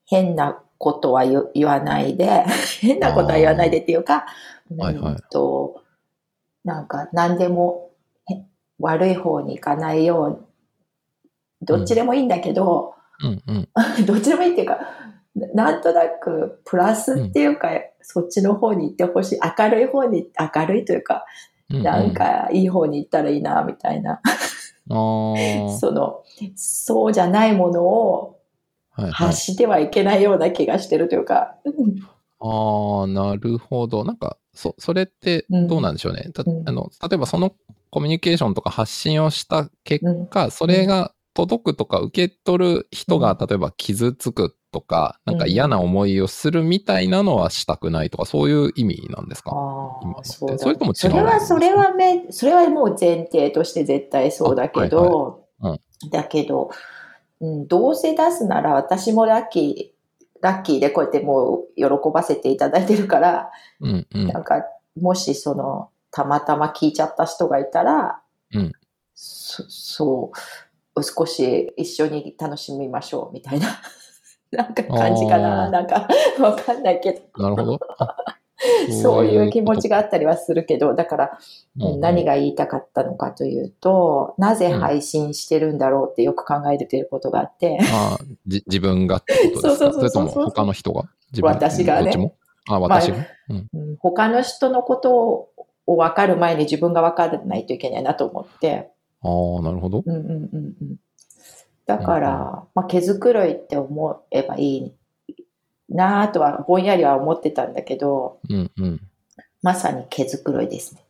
[0.06, 2.44] 変なことは言言わないで、
[2.82, 4.26] 変なことは言わないでっていうか、
[4.78, 5.82] はいはいうんと、
[6.64, 7.92] なんか何でも
[8.30, 8.44] へ
[8.80, 10.46] 悪い方に行かないよう、
[11.62, 13.70] どっちでもいいんだけど、うんうん。
[14.06, 14.80] どっちでもいいっていうか、
[15.54, 17.70] なんとなくプラスっていうか、
[18.02, 19.40] そっちの方に行ってほしい。
[19.58, 21.26] 明るい方に、明るいというか、
[21.70, 24.22] うんうんなん、かいい方に行ったらいいな、みたいな。
[24.88, 26.24] その、
[26.56, 28.40] そうじゃないものを
[28.94, 29.12] はいはい。
[29.14, 31.56] 発してはいけないような気がしてるというか。
[32.40, 34.04] ああ、なるほど。
[34.04, 36.30] なんか、そ、それってどうなんでしょうね。
[36.34, 36.68] たうん。
[36.68, 37.54] あの、例えばその
[37.90, 49.52] コミュニケーションとか発信をした結果、それが届くとか受け取る人が、例えば傷つくとか、なんか嫌な思いをするみたいなのはしたくないとか、そういう意味なんですか？
[49.54, 50.22] あ今のって。
[50.22, 50.96] あそそれとも違う？
[50.96, 55.80] それは、それはめ、それはもう前提として絶対そうだけど、あはい
[56.10, 56.70] だけど、
[57.44, 63.52] うん、どうせ出すなら私もラッキー、ラッキーでこうやってもう喜ばせていただいてるから、
[63.82, 64.28] うんうん。
[64.28, 64.64] なんか、
[64.98, 68.22] もしその、たまたま聞いちゃった人がいたら、
[68.54, 68.72] うん
[69.14, 70.32] そそ
[70.96, 73.68] う、少し一緒に楽しみましょうみたいな、
[74.52, 75.68] なんか感じかあな。
[75.68, 76.08] ーなんか、
[76.40, 77.44] わかんないけど。
[77.44, 77.80] なるほど。
[78.90, 81.40] あ そういう気持ちが、があったりはするけど、だから
[82.00, 89.70] 何が言いたかったのかというと、なぜ配信してるんだろうってよく考えてることがあって、あーじ自分がってことですか？
[89.70, 91.04] そうそうそうそうれとも他の人が？
[91.32, 92.34] 自分私がね。
[92.70, 93.18] あ、私が、
[93.50, 93.68] うん。
[93.74, 93.98] うん。
[94.00, 95.50] 他の人のこと
[95.86, 98.90] を分かる前に自分が分からないといけないなと思って、
[99.22, 100.04] ああ、なるほど。
[100.06, 100.96] うんうんうんうん、
[101.86, 104.94] だから、まあ、毛づくろいって思えばいい
[105.94, 109.02] なぁとはぼんやりは思ってたんだけど、うんうん。
[109.62, 111.04] まさに毛づくろいですね。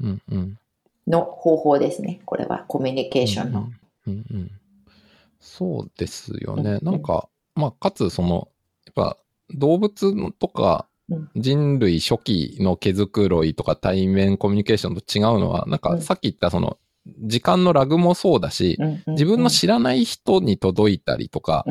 [0.00, 0.58] うんうん。
[1.06, 2.20] の方法ですね。
[2.24, 3.68] これはコミュニケーションの。
[4.06, 4.50] うんうんうん
[5.44, 6.78] そうですよね。
[6.82, 8.48] なんか、まあ、かつ、その、
[8.86, 9.16] やっぱ、
[9.50, 21.64] 動物とかうん人類初期の毛づくろいとか対面コミュニケーションと違うのは、なんか、うんさっき言ったその、時間のラグもそうだし、自分の知らない人に届いたりとか、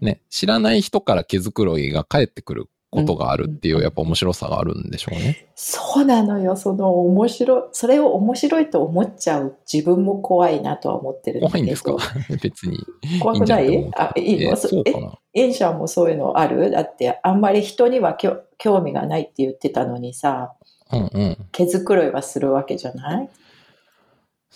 [0.00, 5.48] ね、知らない人から毛づくろいが返ってくることがあるっていう、うんやっぱ面白さがあるんでしょうね。
[5.56, 6.56] そうなのよ。
[6.56, 11.40] その面白い、それを面白いと思っちゃう自分も怖いなとは思ってる。
[11.40, 11.96] 怖いんですか？
[12.40, 12.78] 別に。
[13.20, 13.90] 怖くない？
[13.96, 15.18] あ、いいの、えそうかな。
[15.34, 16.70] エンシャンもそういうのある？
[16.70, 18.16] だって、あんまり人には
[18.58, 20.54] 興味がないって言ってたのにさ、
[20.92, 21.36] うんうん。
[21.52, 23.28] 毛づくろいはするわけじゃない？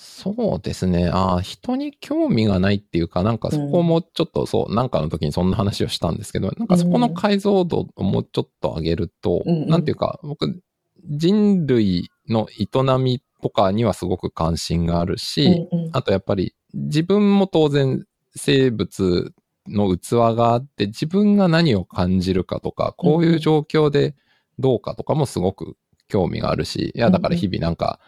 [0.00, 1.08] そうですね。
[1.08, 9.68] ああ、人に興味がないっていうか、なんかそこもちょっとそう、なんかの時にそんな話をしたんですけど、なんかそこの解像度をもうちょっと上げると、うんうん。
[9.68, 10.62] なんていうか、僕、
[11.04, 12.68] 人類の営
[13.00, 15.90] みとかにはすごく関心があるし、うんうん。
[15.92, 18.04] あとやっぱり自分も当然
[18.36, 19.32] 生物
[19.66, 24.14] の器があって、自分が何を感じるかとか、こういう状況で
[24.60, 27.98] どうかとかもすごく興味があるし、いや、だから日々なんか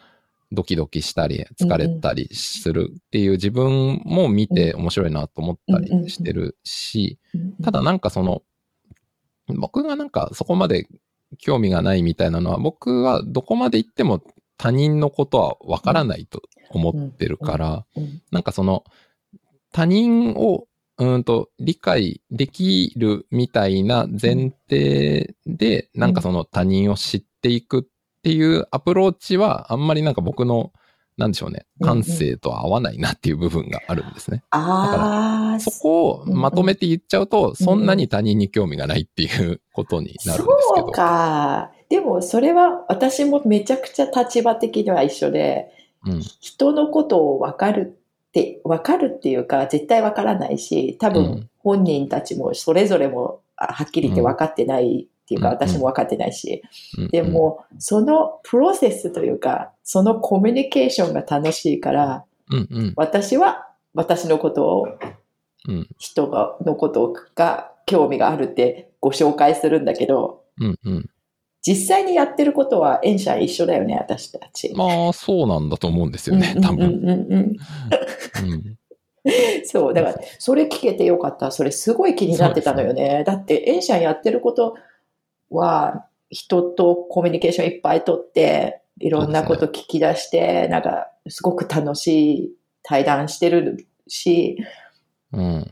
[0.52, 7.18] ドキドキしたり、疲れたりするっていう自分も見て面白いなと思ったりしてるし、
[7.62, 8.42] ただなんかその、
[9.48, 10.86] 僕がなんかそこまで
[11.38, 14.22] 興味がないみたいなのは、僕はどこまで行っても
[14.56, 18.84] 他人のことはわからないと思ってるから、うんなんかその
[19.72, 20.66] 他人を
[20.98, 27.82] うんと理解できるみたいな前提で、なんかその他人を知っていくっ
[28.22, 30.72] ていうアプローチはあんまりなんか僕の
[31.16, 34.42] なんでしょうね、感性と合わないなっていう部分があるんですね。
[34.50, 40.86] ああ、そこをまとめて言っちゃうと、そんなに他人に興味がないっていうことになるんですけど。
[40.86, 41.72] そうか。
[41.90, 45.70] でもそれは私もめちゃくちゃ立場的には一緒で、
[46.06, 46.22] うん。
[46.40, 56.62] 人のことを分かるって、分かるっていうか絶対分からないし、多分うん本人たちもそれぞれもあはっきり言って分かってないっていうか、うん私も分かってないし、
[56.98, 62.24] うんで、もそのプロセスというか、そのコミュニケーションが楽しいから。
[62.96, 64.88] 私は私のことを
[65.68, 70.42] うん人がのことが興味があるってご紹介するんだけど。
[71.62, 74.72] 実際にやってることは演者一緒だよね、私たち。
[74.74, 77.56] まあ、そうなんだと思うんですよね、多分。
[79.64, 81.50] そう、だから、それ聞けてよかった。
[81.50, 83.24] それすごい気になってたのよね。
[83.26, 84.76] だって、エンシャンやってること
[85.50, 94.58] は、人とコミュニケーションいっぱい取って、いろんなこと聞き出して、なんか、すごく楽しい対談してるし、
[95.32, 95.70] うん。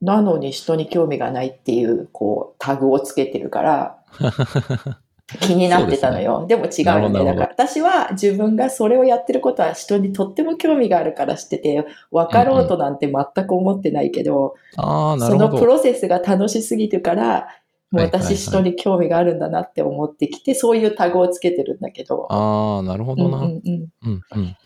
[0.00, 3.98] なのに人に興味がないっていう、こう、タグをつけてるから、
[5.40, 6.46] 気になってたのよ。
[6.48, 7.24] でも違うよね。
[7.24, 15.52] だから私は自分がそれをやってることは人にとっても興味があるから知ってて、分かろうとなんて全く思ってないけど、ああ、なそるほど。
[15.52, 17.48] のプロセスが楽しすぎるから、
[17.90, 22.26] もう私人に興味があるんだなって思ってきて、そういうタグをつけてるんだけど。
[22.30, 23.38] ああ、なるほどな。
[23.38, 24.56] うんうんうんうんうん。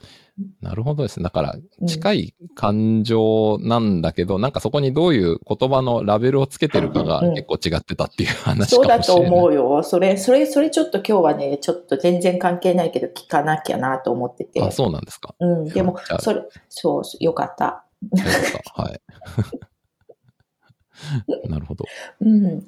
[0.60, 1.24] なるほどですね。
[1.24, 9.38] だからう、ん近い感情なんだけど、なんかそこにどういう言葉のラベルをつけてるかがうん結構違ってたっていう話そうだとかもしれない。
[9.38, 9.82] 思うよ。
[9.84, 14.60] それ、それ、それちょっと今日はね、ちょっと全然関係ないけど聞かなきゃなと思ってて。
[14.60, 15.36] あ、そうなんですか。
[15.38, 17.84] うん、でもそれ、そう、よかった。
[18.02, 18.24] よか
[18.58, 18.82] った。
[18.82, 19.00] はい。
[21.48, 21.84] なるほど。
[22.20, 22.66] うん。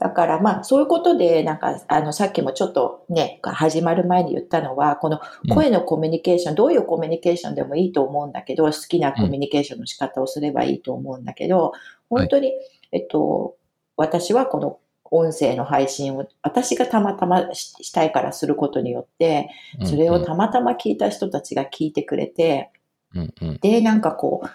[0.00, 5.20] だからまあそういうことでなんかあのさっきもちょっとね始まる前に言ったのはこの
[5.52, 11.72] 声のコミュニケーション、どういうコミュニケーションでもいいと思うんだけど好きなコミュニケーションの仕方をすればいいと思うんだけど、
[12.08, 12.52] 本当に、
[12.92, 13.56] えっと
[13.96, 14.78] 私はこの
[15.10, 19.48] 音声の配信を私がたまたまししたいからすることによって
[19.84, 22.70] それをたまたま聞いた人たちが聞いてくれて、
[23.14, 23.58] うんうん。
[23.60, 24.48] で、なんかこう、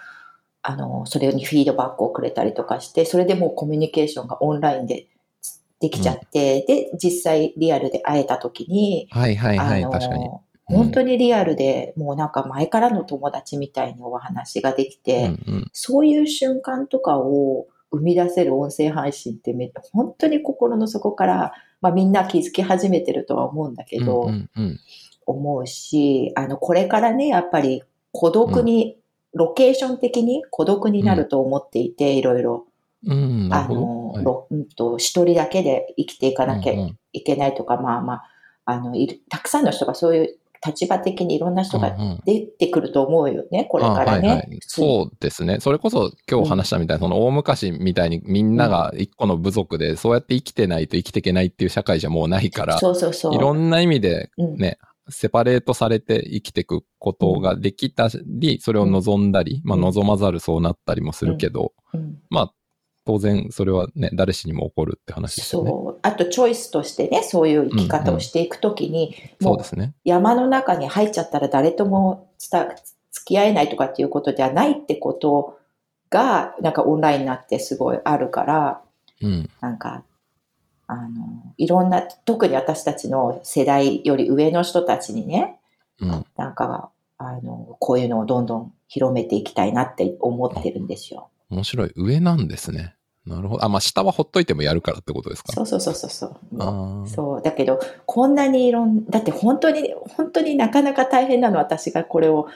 [0.62, 5.08] あの、それにフィードバックをくれたりとかして、それでもうコミュニケーションがオンラインで
[5.84, 10.30] できちゃって、で、実際リアルで会えた時に、はいはいはい、あの確かに。
[10.64, 15.70] 本当にリアルで、もうなんか前からの友達みたいにお話ができて、うんうん。
[15.74, 24.80] そういう瞬間とかを生み出せる音声配信ってめ本当に心の底から、まあみんな気づき始めてるとは思うんだけど、うんうんうん。
[25.26, 28.98] 思うし、あの、これからね、やっぱり孤独に、
[29.34, 32.68] ロケーション的に孤独になると思っていて、いろいろ。
[33.06, 33.68] うん、あ。
[33.68, 34.24] の、はい。
[34.24, 37.00] ろうんと、一人だけで生きていかなきゃうんうん。
[37.12, 38.24] いけないとか、まあまあ、
[38.66, 42.22] あの、いる、たくさんの人がそういう立場的にいろんな人がうんうん。
[42.26, 44.30] 出てくると思うよね、これからね。
[44.30, 45.60] あはいはい、そうですね。
[45.60, 48.56] それこそ今日話したみたいな、その大昔みたいにみん。
[48.56, 53.36] なが一個の部族で、そうやって生きてないと生きていけないっていう社会じゃもうないから、そうそうそう。
[53.36, 54.58] いろんな意味でうん。
[54.58, 54.78] ね、
[55.10, 62.20] セパレートされて生きていくことができたり、それを望んだり、まあうん望まざるそうなったりもするけど、うん。
[62.30, 62.54] まあ
[63.06, 65.70] 当然それはね、誰しにも起こるって話ですよね。
[65.70, 66.00] そう。
[66.02, 69.94] あと、チョイスとしてね、そういう生き方をしていくときに、もうそうですね。
[70.06, 72.66] 山の中に入っちゃったら誰ともつた
[73.12, 75.60] 付き合えないとかっていうことではないってこと
[76.10, 78.82] が、なんかオンラインになってすごいあるから、
[79.22, 79.50] うん。
[79.60, 80.04] なんか、
[80.88, 85.60] あの、いろんな、特に私たちの世代より上の人たちにね、
[86.00, 86.26] うん。
[86.38, 91.30] なんか、あの、こういうのをどんどん広めていきたいなって思ってるんですよ。
[91.54, 91.92] 面白い。
[91.96, 92.96] 上なんですね。
[93.26, 93.64] なるほど。
[93.64, 95.54] あ、まあ下はほっといてもやるからってことですか？
[95.54, 97.08] そうそうそうそうそう。
[97.08, 97.42] そう。
[97.42, 102.48] だけど、こんなにいろん、だって本当に、本当になかなか大変なの、私がこれを、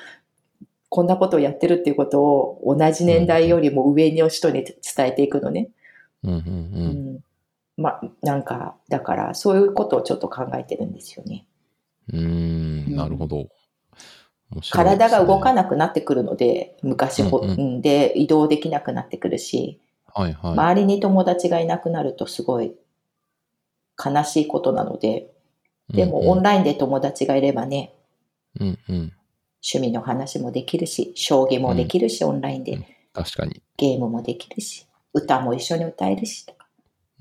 [0.90, 5.70] こんなことをやってるっていうことを同じ年代よりも上の人に伝えていくのね。
[6.24, 6.42] うんうんう。
[6.42, 7.20] うんん。
[7.78, 11.46] まあ、なんか、だから、そういうことをちょっと考えてるんですよね。
[12.12, 12.20] うー
[12.92, 13.50] ん、なるほど。
[14.72, 19.80] 体が動かなくなってくるので、昔ほ、うんうんうんで移動できなくなってくるし、
[20.14, 20.52] はいはい。
[20.52, 22.74] 周りに友達がいなくなるとすごい
[24.04, 25.32] 悲しいことなので、
[25.90, 27.94] でもオンララインで友達がいればね。
[28.60, 29.14] うんうん。
[29.64, 33.62] 趣味の話もできるし、将棋もできるし、オンラインでうん確かに。
[33.78, 36.68] ゲームもできるし、歌も一緒に歌えるしとか。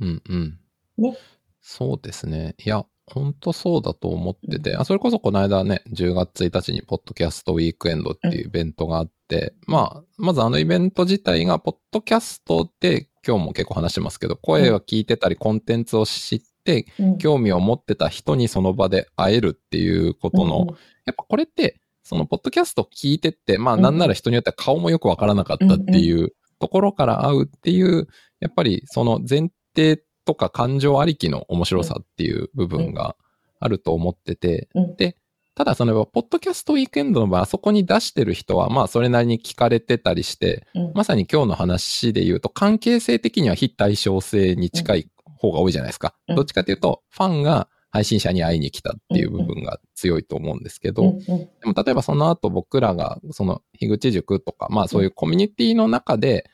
[0.01, 0.59] うんうん。
[0.99, 1.17] ね。
[1.63, 2.55] そうですね。
[2.65, 17.19] いや、本当そうだと思ってて、あ、それこそこの間ね、10月1日にポッドキャストウィークエンドっていうイベントがあって、まあ、まずあのイベント自体が、ポッドキャストで今日も結構話してますけど、声を聞いてたりコンテンツを知って、うん。
[17.19, 20.77] 興味を持ってた人にその場で会えるっていうことの、うん
[21.07, 28.09] やっぱこれって、そのポッドキャスト聞いてって、まあうんなんなら人によっては顔もよくわからなかったっていうところから会うっていう、
[28.41, 33.17] やっぱりその前提とか感情ありきの面白さっていう部分が
[33.61, 34.97] あると思ってて、うん。
[34.97, 35.17] で、
[35.55, 40.93] ただその、ポッドキャストウィークエンドの場合、あそこに出してる人は、まあそれなりに聞かれてたりして、うん。
[40.95, 46.15] まさに今日の話で言うと、関係性的には非対称性に近い方が多いじゃないですか。
[46.29, 46.37] うん。
[46.37, 56.51] どっちかというと、ファンが配信者に会いに来たっていう部分が強いと思うんですけど、でも例えばその後僕らが、その、樋口塾とか、まあそういうコミュニティの中で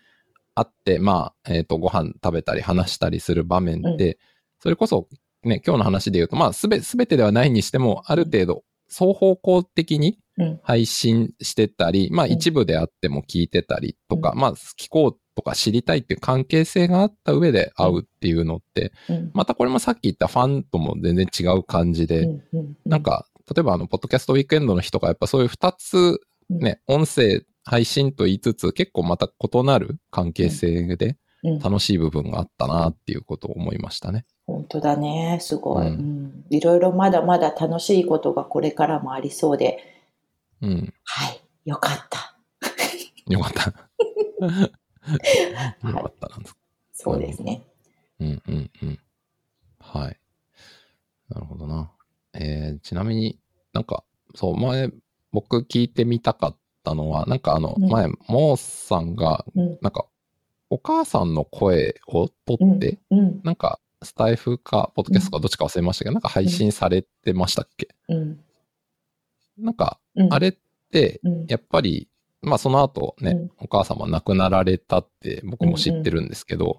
[0.54, 4.18] 会って、まあ、えっ、と、ご飯食べたり話したりする場面って、
[4.60, 5.08] それこそ、
[5.44, 10.60] ね、今日の話で言うと、まあすべ、すべてではないにしても、ある程度、双方向的にうん。
[10.62, 12.32] 配信してたり、まあうん。
[12.32, 19.30] 一部であっても聞いてたりとか、うまあ聞こうとか知りたいっていう関係性があった上で会うっていうのって、うん。
[19.34, 22.42] またこれもさっき言ったファンとも全然違う感じで、うん。
[22.52, 22.76] うん。
[22.86, 34.24] なんか、例えばあの、ポッドキャストウィークエンドの日とか、やっぱそういう二つ、ね、音声配信と言いつつ、結構また異なる関係性でうん楽しい部分があったなっていうことを思いましたね。
[34.46, 39.78] 本当だね、すごい、うんうんいろいろまだまだ楽しいことがこれからもありそうで、
[40.60, 40.94] うん。
[41.04, 42.36] はい、よかった。
[43.26, 43.64] よかった。
[45.88, 46.56] よかったなんです。
[46.92, 47.62] そうですね。
[48.20, 48.98] うんうんうん。
[49.80, 50.20] はい。
[51.28, 51.90] なるほどな。
[52.34, 53.40] えー、ちなみに
[53.72, 54.04] なんか、
[54.34, 54.90] そう、前、
[55.32, 59.78] 僕聞いてみたかったのは、なんかあの、うん前、モーさんが、うん。
[59.82, 60.06] なんか、
[60.70, 63.40] お母さんの声を取って、うん。
[63.44, 67.88] なんか、スタイフか、ポッドキャストかどっちか忘れましたけど、なんか配信されてましたっけ？
[68.08, 68.40] うん。
[69.58, 70.32] なんか、うん。
[70.32, 70.54] あれっ
[70.90, 71.46] て、うん。
[71.46, 72.08] やっぱり、
[72.42, 76.76] まあその後ね、うんお母様亡くなられたって僕も知ってるんですけど。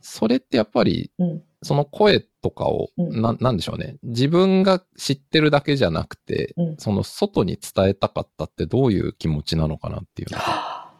[0.00, 1.42] それってやっぱり、うん。
[1.62, 3.96] その声とかを、うんななんでしょうね。
[4.02, 10.90] 自分が知ってるだけじゃなくて、うんその外に伝えたかったってどういう気持ちなのかなっていうのが。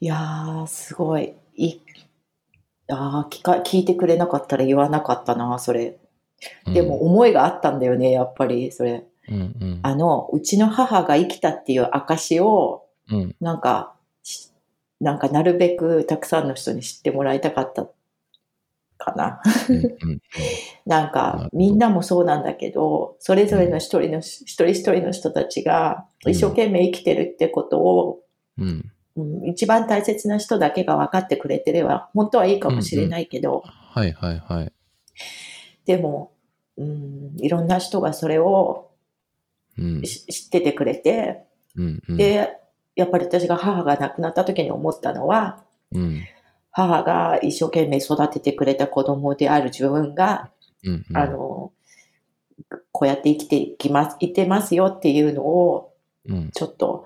[0.00, 1.34] いやー、すごい。
[1.56, 1.80] い
[2.88, 5.98] あー聞か、聞いてくれなかったら言わなかったな、それ。
[6.66, 9.04] うんでも、思いがあったんだよね、やっぱり、それ。
[9.28, 9.80] うんうん。
[9.82, 14.50] あの、うちの母が生きたっていう証を、うんなんか、し
[15.00, 17.86] なんかなるべくたくさんの人に知ってもらいたかった
[19.02, 19.40] かな。
[19.68, 19.80] うんう
[20.14, 20.22] ん
[20.84, 28.20] なんかみんなもそうなんだけど、それぞれの一人の、一人一人の人たちが一生懸命生きてるってことを、
[28.58, 28.90] うん。
[29.14, 34.72] うん、一番大切な人だけが分かってくれてれば、本当はいいかもしれないけど、はいはいはい。
[35.84, 36.32] でも、
[36.76, 38.92] うん、いろんな人がそれを
[39.78, 40.02] うん。
[40.02, 41.44] し知っててくれて、
[41.76, 42.16] うんうん。
[42.16, 42.58] で、
[42.94, 46.22] やっぱり私が母が亡くなった時に思ったのは、うん。
[46.72, 50.50] 母が一生懸命育ててくれた子供である自分が、
[50.84, 51.16] うんうん。
[51.16, 51.72] あの、
[52.90, 55.92] こうやって生きていきます、いてますよっていうのを、
[56.26, 56.50] うん。
[56.50, 57.04] ちょっと、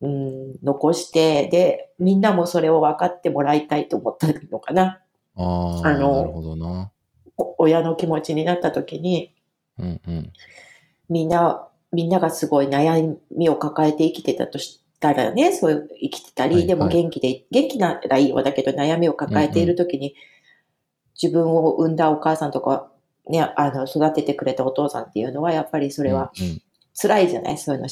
[0.00, 5.00] うん、残して、で、みんなもそれを分かってもらいたいと思ったのかな。
[5.36, 6.90] ああ、なるほどな。
[7.36, 9.34] お親の気持ちになった時に、
[9.78, 10.32] うんうん。
[11.08, 16.68] みんな、みんながすごい悩みを抱えて生きてたとしたらね、そう生きてたり、はいはい。
[16.68, 20.14] でも元気で、元気ならいいわだけど悩みを抱えている時に、
[21.20, 22.90] 自分を産んだお母さんとか、
[23.28, 26.62] ね、あの、育ててくれたお父さんっていうのは、やっぱりそそれは、うんうん。
[26.94, 27.58] 辛いじゃない？
[27.58, 27.88] そういうの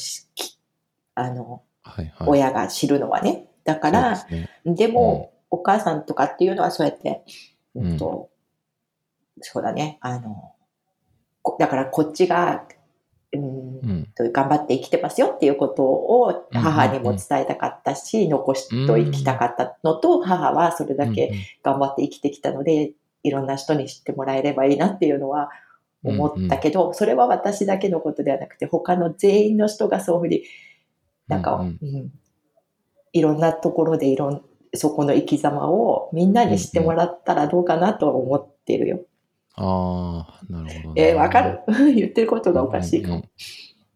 [1.15, 2.27] あの、はいはい。
[2.27, 3.47] 親が知るのはね。
[3.63, 4.49] だから、ですね。
[4.65, 7.23] でも、お母さんとかっていうのはそうやって、
[7.75, 7.85] うん。
[7.91, 8.29] うんと、
[9.41, 10.53] そうだね、あの、
[11.41, 12.65] こだからこっちが、
[13.33, 13.41] うん。
[13.41, 14.05] うん。
[14.15, 21.31] と頑張って生きてますよっていうことをうん母にも伝えたかったし、残しと生きたかったのと、母はそれだけ
[21.63, 25.49] 頑張って生きてきたので、いろんな人に知ってもらえればいいなっていうのは
[26.03, 30.43] 思ったけど、それは私だけのことではなくて、他の全員の人がそういうふうに、
[31.27, 31.69] なんか、ううん。
[31.69, 32.11] ん。
[33.11, 34.41] いろんなところでいろん、
[34.75, 39.01] そこの生き様をみんなに知ってもらったらどうかなとは思ってるよ。
[39.61, 41.59] ああ、なるほど、えーわかる？
[41.93, 43.29] 言ってることがおかしいかもうんうん。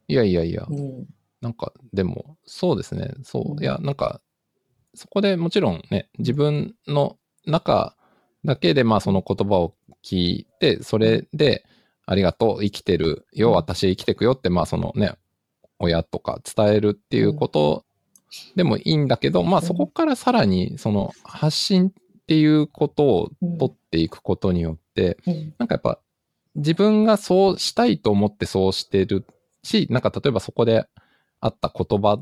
[0.09, 1.07] いやいやいや、うん。
[1.41, 3.13] なんか、でも、そうですね。
[3.23, 3.55] そうう。
[3.55, 4.21] んいや、なんか、
[4.93, 7.95] そこでもちろんね、自分の中
[8.45, 11.63] だけで、まあ、その言葉を聞いて、それで、
[12.05, 15.13] ありがとう、生きてるよ、うん私生きてくよって、まあ、そのね、
[15.79, 17.85] 親とか伝えるっていうこと
[18.55, 21.93] でもいいんだけど、まあ、うんそこからさらに、その、発信
[22.23, 25.53] っていうことを取っていくことによって、うん。
[25.57, 25.99] なんかやっぱ
[26.55, 29.25] 自分がそうしたいと思ってそうしてる
[29.63, 30.85] し、なんか例えばそこで
[31.41, 32.19] あった言葉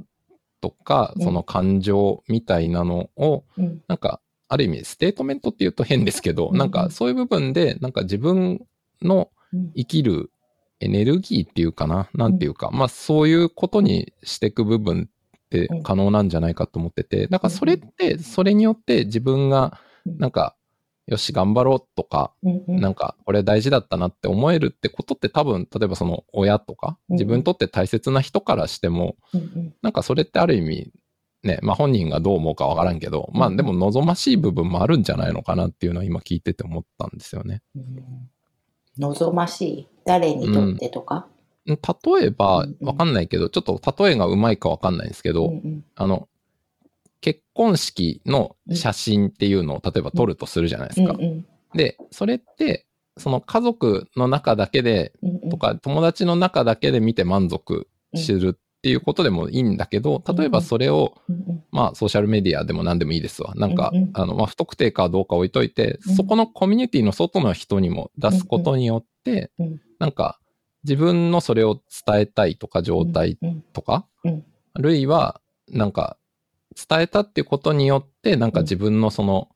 [0.61, 3.81] とか、うんその感情みたいなのを、うん。
[3.87, 8.65] なんかある意味ステートメントって言うと変ですけど、うんなんかそういう部分で、なんか自分
[9.01, 9.71] のうん。
[9.75, 10.31] 生きる
[10.79, 20.55] エネルギーっていうかな、なんていうか、まあそういうことにしていく部分って可能なんじゃないかと思ってて、なんかそれって、それによって自分がなんか、
[21.07, 22.33] よし、頑張ろうとか。
[22.67, 29.73] なんか、これ大事だったなって思えるってことって多分、例えばその親とか、うん自分にとって大切な人からしても、うん。
[29.81, 30.91] なんかそれってある意味、
[31.43, 33.57] ね、まあ本人がどう思うかわからんけど、まあうん。
[33.57, 37.61] でも望ましい部分もあるんじゃないのかなっていうのは今聞いてて思ったんですよね。
[37.75, 38.29] うん
[38.97, 39.87] 望ましい。
[40.05, 41.27] 誰にとってとか、
[41.65, 41.75] 例
[42.25, 42.87] えばうん、うん。
[42.87, 45.85] わかんないけど、ちょっと例えがうまいかわかんないんですけど、うんうん。
[45.95, 46.30] あの、結
[47.61, 51.13] 婚式の写真っていうのを例えば撮るとするじゃないですか。
[51.13, 52.85] うんうんで、それって、
[53.17, 55.13] その家族の中だけで
[55.49, 61.13] とか、友達の中だけで見て満足するっていうことでもいいんだけど、例えばそれを、
[61.71, 63.53] まあ、ソーシャルメディアでも何でもいいですわ。
[63.55, 66.15] なんか、あの、まあ、不特定かどうか置いといて、うん。
[66.15, 69.51] そこのコミュニティの外の人にも出すことによって、
[69.99, 70.39] なんか、
[70.83, 73.61] 自分のそれを伝えたいとか状態うん。
[73.71, 74.43] とか、うん。
[74.73, 75.39] あるいは、
[75.69, 76.17] なんか、
[76.75, 79.49] 伝えたっていうことによって、なんか自分のその、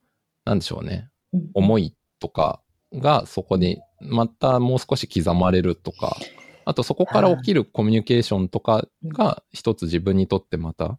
[0.45, 1.49] なんでしょうね、うん。
[1.53, 2.61] 思いとか
[2.93, 6.17] がそこにまたもう少し刻まれるとか、
[6.65, 10.97] あとそこから起きるコミュニケーションとかが一つ自分にとってまた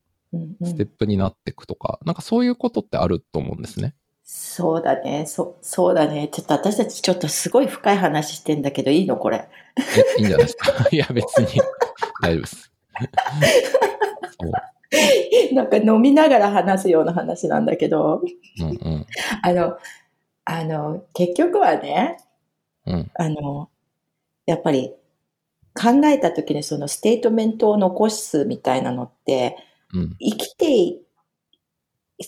[0.62, 3.94] ステップになっていくとか、なんかそういうことってあると思うんですね。
[4.22, 5.24] そうだね。
[5.26, 6.28] そそうだね。
[6.32, 9.48] ちょっと私たちちょっとすごい深い話してんだけどいいのこれ？
[9.76, 10.72] え、いいんじゃないですか？
[10.90, 11.60] いや、別に。
[12.20, 12.72] 大丈夫です。
[14.40, 14.52] そう。
[15.52, 18.22] なんか飲みながら話すような話なんだけど、
[18.60, 19.06] うんうん。
[19.42, 19.76] あの、
[20.44, 22.18] あの、結局はね、
[22.86, 23.10] うん。
[23.14, 23.68] あの、
[24.46, 24.94] やっぱり
[25.74, 29.56] 考えた時にそのステートメントを残すみたいなのって、
[29.92, 30.16] うん。
[30.18, 31.02] 生きてい、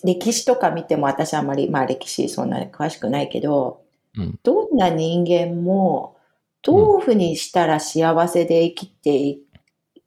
[0.04, 3.82] 歴史とか見ても私あんまり、まあ歴史そんなに詳しくないけど、
[4.16, 4.38] うん。
[4.42, 6.16] どんな人間も
[6.62, 9.42] どういうふうにしたら幸せで生きてい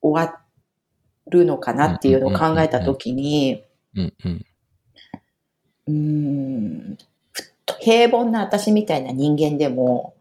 [0.02, 0.41] 終わ
[1.30, 3.64] るのかなっていうのを考えた時に、
[5.88, 6.98] うん。
[7.80, 10.16] 平凡な私みたいな人間でも、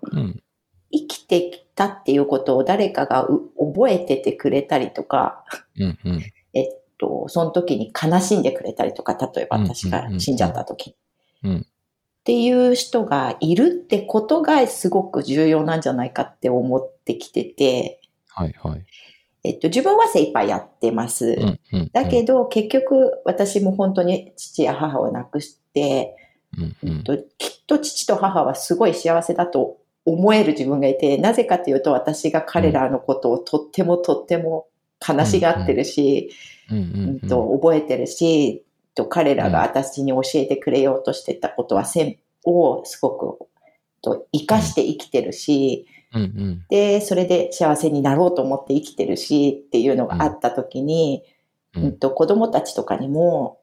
[0.93, 3.29] 生きてきたっていうことを誰かが
[3.59, 5.45] 覚えててくれたりとか、
[5.79, 5.99] うん。
[6.05, 6.23] うん。
[6.53, 10.97] えっと、その時に悲しんでくれたりとか、例えば私が死んじゃった時。
[11.43, 11.67] うん。
[12.21, 18.85] っていう人がいるってことがすごく重要なんじゃないかって思ってきてて、はいはい。
[19.43, 21.37] えっと、自分は精一杯やってます。
[21.39, 21.61] うん。
[21.73, 21.91] うん。
[21.93, 26.17] だけど、結局私も本当に父や母を亡くして、
[26.57, 26.77] うん。
[26.83, 26.97] うん。
[26.97, 34.67] えっと、きっと父と母はすごい幸せだと思える自分がいて、なぜかというと私が彼らのことをとってもとっても
[35.07, 36.31] 悲しがってるし、
[37.59, 38.65] 覚えてるし、
[38.95, 43.47] と彼らが私に教えてくれようとしてたことは、せんをすごく
[44.03, 46.00] と生かして生きてるし、うん。
[46.15, 46.65] うん。
[46.69, 53.61] で、それで幸せになろうと思って生きてるしっていうのがあった時に、うんうんと子供たちとかにも、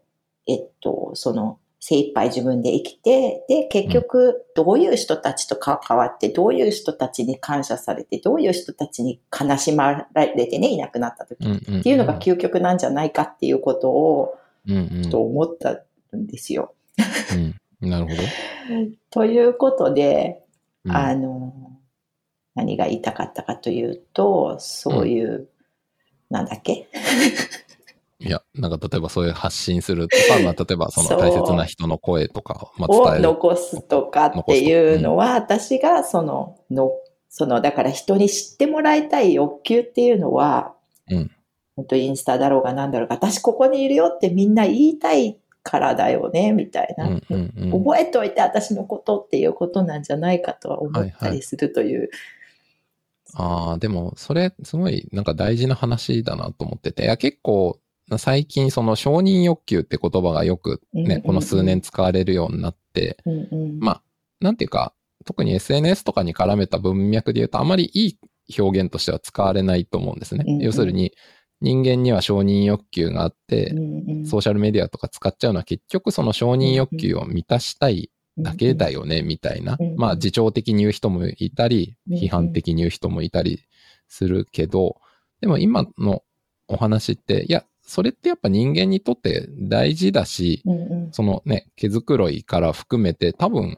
[0.48, 11.62] えっと、その、精一杯自分で生きて、で、結局、どういう人たちと関わって、どういう人たちに感謝されて、どういう人たちに悲しまれてね、いなくなった時うん。
[11.68, 11.80] うん。
[11.82, 14.38] っていうのが究極なんじゃないかっていうことを、
[14.68, 14.78] うん。
[14.78, 15.10] うん。
[15.10, 15.84] と思った
[16.16, 16.74] んですよ。
[17.82, 17.90] うん。
[17.90, 18.18] なるほど。
[19.12, 20.44] ということで、
[20.84, 21.54] うんあの、
[22.58, 25.48] 何が言いたかったかというと、そういう、
[26.32, 26.90] なんだっけ？
[28.20, 33.22] いや、なんか例えばそういう発信するとか、まあ例えばその大切な人の声とか、まあを伝える。
[33.22, 36.92] 残すとかっていうのは、私がその、の、
[37.30, 40.74] その、だから人に知ってもらいたい欲求っていうのは、
[41.10, 41.32] うん
[41.76, 47.06] 本当インスタだろうがなんだろうが、私ここにいるよってみんな言いたいからだよね、みたいな。
[47.08, 47.84] うんうんうん。
[47.84, 52.10] 覚えておいて私のことっていうことなんじゃないかとは思ったりするという。
[53.36, 57.80] ああ、でも、それ、すごい、なんか大事な話だなと思ってて、いや、結構、
[58.18, 61.22] 最近、その承認欲求って言葉がよくね、うんうんうん。
[61.24, 63.80] この数年使われるようになって、うんうん。
[63.80, 64.04] まあ、
[64.40, 64.94] なんていうか、
[65.26, 68.18] 特に SNS とかに絡めた文脈で言うと、あまりい
[68.48, 70.46] い表現としては使われないと思うんですね。
[70.48, 70.62] うんうん。
[70.62, 71.12] 要するに、
[71.60, 74.26] 人間には承認欲求があって、うんうん。
[74.26, 79.78] ソーシャルメディアとか使っちゃうのは結局その承認欲求を満たしたいだけだよね、みたいな。
[79.96, 83.64] まあ、自重的に言う人もいたり、批判的に言う人もいたり
[84.08, 84.98] するけど、
[85.42, 86.24] でも今の
[86.68, 90.62] お話って、いや、それってやっぱ人間にとって大事だし、
[91.12, 93.78] そのね、毛づくろいから含めて多分、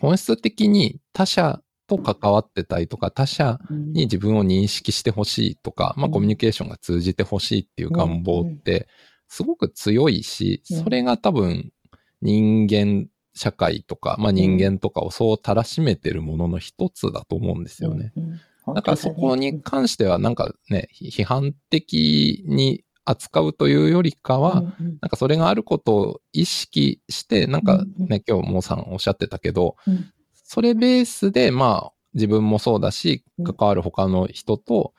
[0.00, 3.92] 本質的に他者と関わってたりとか、他者うん。
[3.92, 8.88] に自分を認識してほしいとか、まあうんコミュニケーションが通じてほしいっていう願望って
[9.28, 11.72] すごく強いし、うんそれが多分
[12.20, 18.12] 人間社会とか、まあ人間とかをそうたらしめてるものの一つだと思うんですよね。
[18.16, 18.24] うん
[18.66, 18.74] うん。
[18.74, 24.98] だからそこに関してはなんかね、批判的に扱うというよりかは、うんうん。
[25.00, 28.08] なんかそれがあることを意識して、なんかうんうん。
[28.08, 30.12] ね、今日もうさんおっしゃってたけど、うん。
[30.44, 33.44] それベースで、まあ、自分もそうだし、うん。
[33.44, 34.92] 関わる他の人と、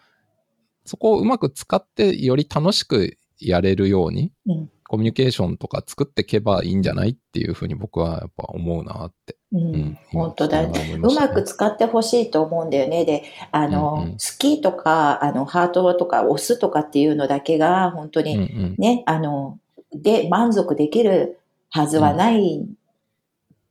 [0.85, 9.37] そこをうまく使って、より楽しくやれるように、うんコミュニケーションとか作っていけばいいんじゃないっていうふうに僕はやっぱ思うなって。
[9.51, 9.97] ううんん。
[10.11, 13.05] 本当だ今聞きながら思いうまく使ってほしいと思うんだよね。
[13.05, 18.75] で、あの、うんうん好きとか、あの、ハートとか押すとかっていうのだけが、本当うんにうん。
[18.77, 19.59] ね、あの、
[19.93, 22.73] で、満足できるはずはないん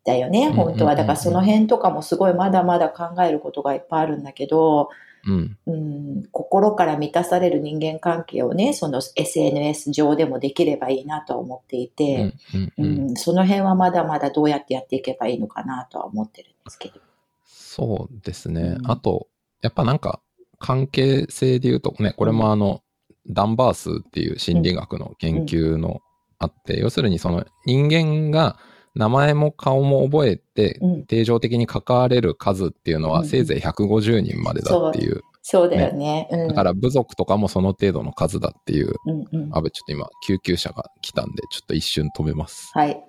[0.04, 0.92] だよね、ん本当は。
[0.92, 4.90] うんだからその辺とかもすごいまだまだ考えることがいっぱいあるんだけど、
[5.26, 5.58] うん。
[5.66, 12.62] うん、心から満たされる人間関係をね、その SNS 上でもできればいいなとは思っていて、うん。
[12.62, 12.72] う。
[12.78, 17.00] うんん、その辺はまだまだどうやってやっていけばいいのかなとは思ってるんですけど。
[17.44, 18.76] そうですね。
[18.78, 19.28] うんあと、
[19.62, 20.20] やっぱなんか、
[20.58, 22.82] 関係性で言うとね、これもあの、
[23.28, 26.00] ダンバースっていう心理学の研究の
[26.38, 28.58] あって、要するにその人間が
[28.94, 35.22] 名前も顔も覚えてうん、定常的に関われる数っていうのうんはせいぜい150人までだっていう。
[35.42, 36.28] そうだよね。
[36.30, 36.48] うん。
[36.48, 38.94] だから部族とかもその程度の数だっていう。
[39.06, 39.50] うんうん。
[39.52, 42.70] あべ、ちょっと今、救急車が来たんで、ちょっと一瞬止めます。
[42.74, 42.88] はい。
[42.90, 43.04] はい。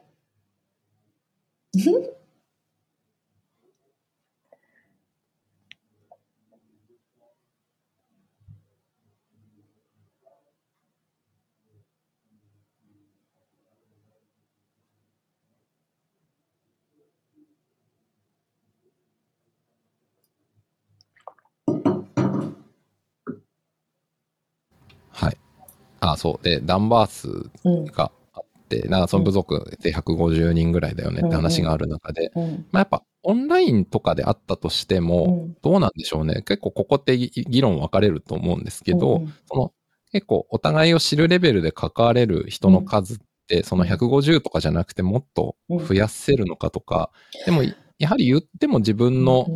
[26.11, 26.43] あ、そう。
[26.43, 27.85] で、ダンバースうん。
[27.85, 32.65] があって、なんかその部族で150人ぐらいだよねって話がある中で、うん。
[32.71, 36.41] まあやっぱオンラインとかであったとしても、うんどうなんでしょうね。
[36.45, 39.73] 結構ここって議論分かれると思うんですけど、うんその
[40.11, 47.09] 結構お互いを知るレベルで関われる人の数って、その150とかじゃなくてもっと増やせるのかとか、
[47.47, 47.63] でも
[47.97, 49.47] やはり言っても自分の、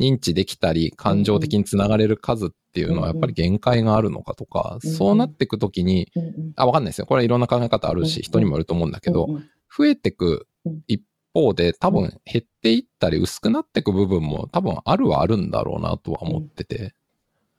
[0.00, 6.08] 認知できたり感情的につながれる数っていうのはやっぱり限界があるのかとか、うんそうなっていくときに、
[6.56, 7.06] あ、わかんないですよ。
[7.06, 9.28] これはいろんな考え方あるうんし、人にもよると思うんだけど、
[9.76, 10.80] 増えてくうん。
[10.86, 16.94] 一方で多分減っていったり薄くなっていく部分も多分あるはあるんだろうなとは思ってて。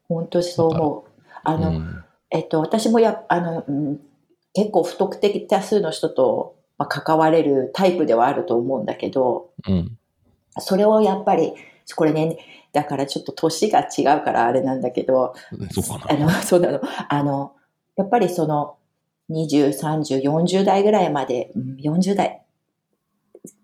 [0.07, 1.23] 本当にそう思う。
[1.43, 2.03] あの、うん。
[2.31, 3.99] えっと、私もや、あの、うん、
[4.53, 9.97] 結構不特定多数の人と、まあ、関われるタイプではあると思うんだけど、うん。
[10.59, 11.53] それをやっぱり、
[11.95, 12.37] これね、
[12.73, 15.33] だからちょっと年が違うからあれなんだけど、
[15.71, 16.25] そうかあな。
[16.25, 16.81] の、 そうなの。
[17.09, 17.53] あの、
[17.95, 18.75] やっぱりその、
[19.29, 22.41] 20、30、40代ぐらいまで、うん40代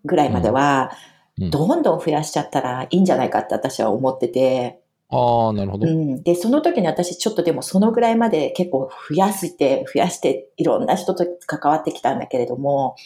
[0.04, 1.18] ぐらいまでは、うん
[1.50, 5.86] どんどん増やしちゃったらいいんじゃないかって私は思ってて、ああ、なるほど。
[5.86, 6.22] うん。
[6.24, 12.96] で、その時に私ちょっとでもそのぐらいまで結構増やして、増やしていろんな人と関わってきたんだけれども、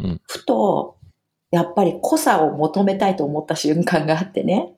[0.00, 0.20] うん。
[0.26, 0.95] ふと、
[1.50, 4.72] やっぱり濃さを求めたいと思った瞬間があってね。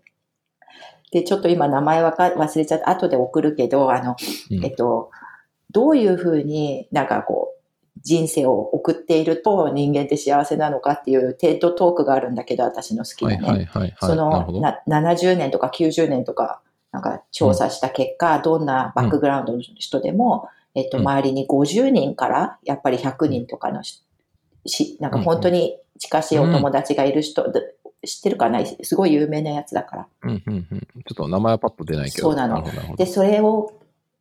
[1.10, 4.16] で、ちょっと今名前わか忘れちゃった、後で送るけど、あの、
[4.50, 5.10] うんえっと、
[5.70, 7.58] どういうふうになんかこう、
[8.02, 13.48] 人生を送っていると人間って幸せなのかっていうテッドトークがあるんだけど、私の好きはないね。
[13.48, 13.96] はいはいはい。
[14.00, 14.60] そなるほど。
[14.60, 16.60] のな70年とか90年とか、
[16.92, 24.04] なんか調査した結果、どんなバックグラウンドの人でも、えっと、うん周りに50人から、やっぱり100人とかのし、
[24.64, 27.74] しなんか本当に近しいお友達がいる人、で
[28.06, 28.64] 知ってるかな？
[28.64, 30.08] すごい有名なやつだから。
[30.22, 30.80] うんうんうん。
[30.80, 32.28] ちょっと名前はパッと出ないけど。
[32.28, 33.72] そうなのなで、それを、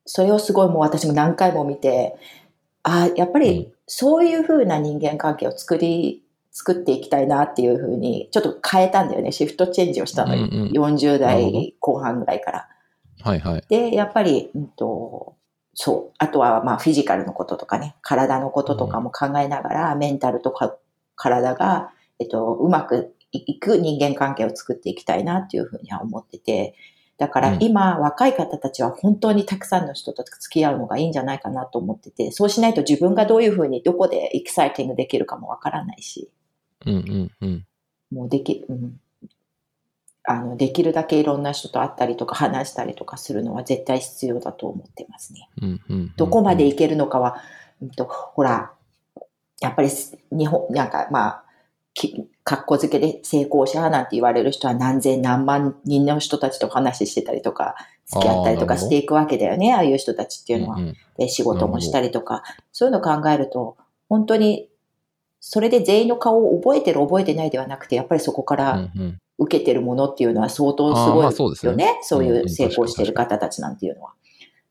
[0.05, 2.15] それをすごいもう私も何回も見て、
[2.83, 9.31] ああ、やっぱうんりそういう風な人間関係を作り、作っていきたいなっていう風に、ちょっと変えたんだよね。
[9.31, 10.47] シフトチェンジをしたのよ。
[10.51, 12.67] うんうん40なるほど代後半ぐらいから。
[13.21, 13.63] はいはい。
[13.69, 15.35] で、やっぱり、うんと、
[15.75, 16.15] そう。
[16.17, 20.75] あとは、まあ、フィジカルのこととかね、体のこととかも考えながら、メンタルとか
[21.17, 26.75] 体が、えっと、うまくいく人間関係を作っていきたいなっていうふうには思ってて、
[27.17, 36.29] だからうん今、若い方たちは本当にたくさんの人と付き合うのがいいんじゃないかなと思ってて、そうしないと自分がどういうふうにどこでエキサイティングできるかもわからないし、
[36.85, 37.65] うんうんうん。
[38.11, 38.99] もうでき、うん。
[40.23, 45.49] あの、できるだけいろんな人と会ったりとか話したりとかするのは絶対必要だと思ってますね。
[45.61, 46.13] うんうんうん。
[46.17, 47.41] どこまでいけるのかは、
[47.81, 48.73] うんと、ほら、
[49.61, 51.43] やっぱりす日本、なんかまあ、
[51.93, 60.75] き格好付けで成功者なんて言われる人は何千何万人の人たちと話してたりとか、付き合ったりとかしていくわけだよね、ああいう人たちっていうのは。
[60.77, 63.75] うんうんで、仕事もしたりとか、そういうのを考えると、
[64.07, 64.69] 本当に、
[65.39, 68.89] それで全員の顔を覚えてる覚えてないではなくて、やっぱりそこかうら
[69.37, 71.99] 受けてるものっていうのは相当すごいまあそうですねよね。
[72.01, 74.13] そういう成功してる方たちなんていうのは。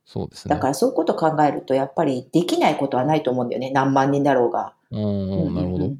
[0.04, 0.54] そうですね。
[0.54, 3.70] だからそういうことを考えると、やっぱりできないことはないと思うんだよね。
[3.70, 4.74] 何万人だろうが。
[4.90, 5.92] うんうん、なるほど。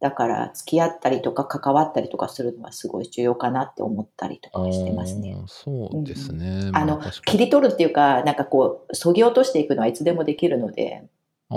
[0.00, 5.36] だから、付き合ったりとか関わったりとかするのはすごい重要かなって思ったりとかしてますね。
[5.46, 6.70] そうですね。
[6.72, 11.04] あの切り取るっていうか、なんかこう、そぎ落としていくのはいつでもできるので。
[11.50, 11.56] ああ、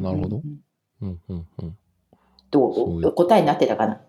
[0.00, 0.40] なるほどう。
[0.40, 0.60] ん
[1.02, 1.64] うんうんう？
[1.66, 1.76] ん。
[2.50, 4.00] どそう答えになってたかな？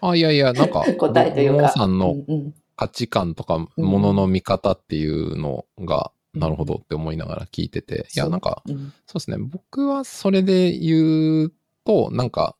[0.00, 1.68] あ、いやいや、なんか、 答えというか。
[1.68, 2.16] さんの
[2.76, 8.92] 価値観とか、うんものの見方っていうのが、うんなるほどって思いながら聞いてて、いや、なんか、うん。
[9.06, 9.36] そうですね。
[9.38, 11.52] 僕はそれで言う
[11.84, 12.56] と、なんか、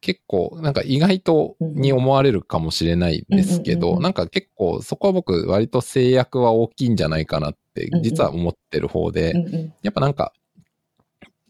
[0.00, 9.34] 結構、なんか意外とに思われるかもしれないですけど、なんか結構そこは僕割と制約は大きいんじゃないかなって実は思ってる方で、
[9.82, 10.32] やっぱなんか、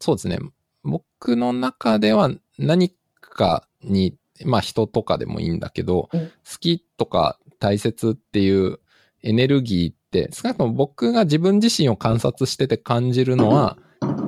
[0.01, 0.39] そうですね。
[0.83, 4.17] 僕の中では何かに、
[4.47, 6.21] まあ人とかでもいいんだけど、うん。
[6.29, 8.81] 好きとか大切っていう
[9.23, 9.98] エネルギー
[10.33, 13.79] 少なくとも僕が自分自身を観察してて感じるのは、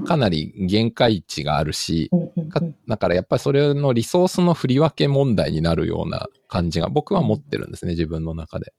[0.06, 2.10] かなり限界値があるし、
[2.88, 8.72] だからやっぱりそれのリソースの振り分け問題になるような感じが僕は持ってるんですね、自分の中で。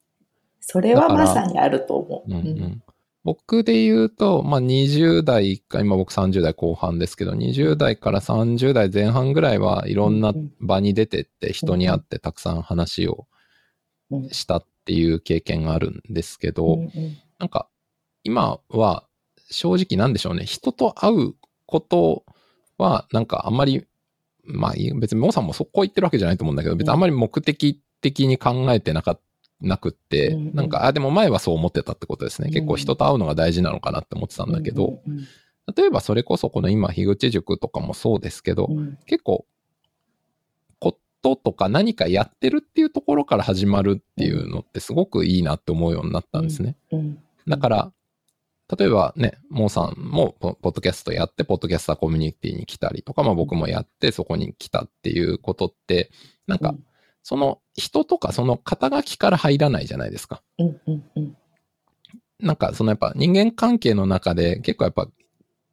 [0.59, 2.32] それはまさにあると思う。
[2.32, 2.84] うんうん。
[3.24, 13.26] 僕で言うと、まあ、20代か、今僕30代後半ですけど、20代から30代前半ぐらいはいろんな場に出てって人に会ってたくさん話をうん
[14.32, 17.68] したっていう経験があるんですけど、うんうんなんか
[18.24, 19.03] 今は
[19.49, 21.34] 正直なんでしょうね、人と会う
[21.66, 22.24] こと
[22.78, 23.88] はなんかあんまり、
[24.43, 29.20] まあ別にモーさんもそこ言ってるわけじゃないと思うんだけど、別にあんまり目的的に考えてなかっ
[29.62, 30.47] なくって、うん。
[30.47, 32.49] うんなんか、あ、でも前はそう思ってたってことですね。
[32.49, 35.28] 結構人と会うのが大事なのかなって思ってたんだけど、うん
[35.78, 38.99] 例えばそれこそこの今、樋口塾とかもそうですけど、うんうん。
[39.05, 39.45] 結構、
[41.22, 46.76] こととか何かやってるっていうところから始まるっていうのってすごくいいなって思うようになったんですね。
[46.91, 47.91] うんだから、
[48.78, 56.11] 例えばね、モーさんもポポッドキャストやって、ポッドキャスターコミュニティに来たりとか、まあ僕もやってそこに来たっていうことって、
[56.47, 56.76] なんか、
[57.24, 60.41] その人とかその肩書きから入らないじゃないですか。
[60.59, 61.38] うんうんうん
[62.39, 65.07] なんかそのやっぱ人間関係の中で結構やっぱ、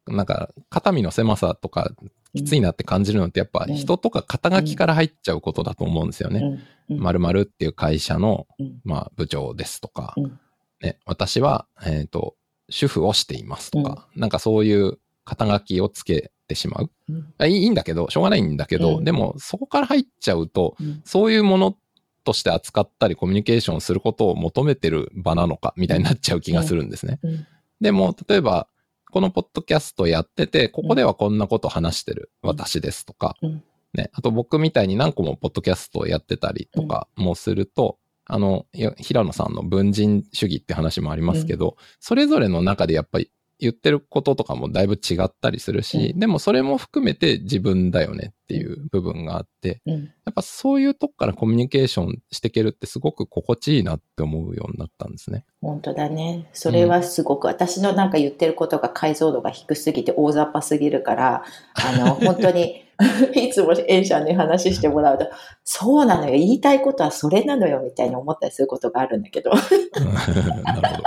[0.09, 1.91] なんか肩身の狭さとか
[2.35, 3.75] きついなって感じるのってやっぱうん。
[3.75, 6.41] 人とか肩書きから入っちゃうことだと思うんですよね。
[6.89, 6.95] うん。
[6.95, 7.03] うん。
[7.03, 8.79] 〇〇っていう会社の、うん。
[8.83, 10.39] まあ部長ですとか、うん。
[10.81, 12.35] ね、私は、えっ、と、
[12.69, 17.47] 主婦をしていますとか、なんかそういう肩書きをつけてしまう。
[17.47, 19.03] いいんだけど、しょうがないんだけど、うん。
[19.03, 21.75] でもそこから入っちゃうと、うんそういうもの
[22.23, 27.19] として扱ったりコミュニケーションすることを求めてる場なのかみたいになっちゃう気がするんですね。
[27.23, 27.47] うん。
[27.81, 28.67] でも、例えば、
[29.11, 33.63] このポッドキャストやってて、ここではこんなこと話してる私ですとか、うん。
[33.93, 55.43] ね、あと僕みたいに何個もポッドキャストをやってたりとかもすると、あの、平野さんの文人主義って話もありますけど、それぞれの中でやっぱり言ってることとかもだいぶ違ったりするし、うでもそれも含めて自分だよねっていう部分があって、うんやっぱそういうとこからコミュニケーションしていけるってすごく心地いいなって思うようになったんですね。
[55.59, 56.47] 本当だね。
[56.53, 61.43] それはすごく、私のなんか言ってることが解像度が低すぎて大雑把すぎるから、
[61.73, 62.85] あの、 本当に、
[63.33, 65.27] いつもエンシャンに話してもらうと、
[65.63, 71.03] そうなのよ、言いたいことはそれなのよ、みたいに思ったりすることがあるんだけど、 なるほど。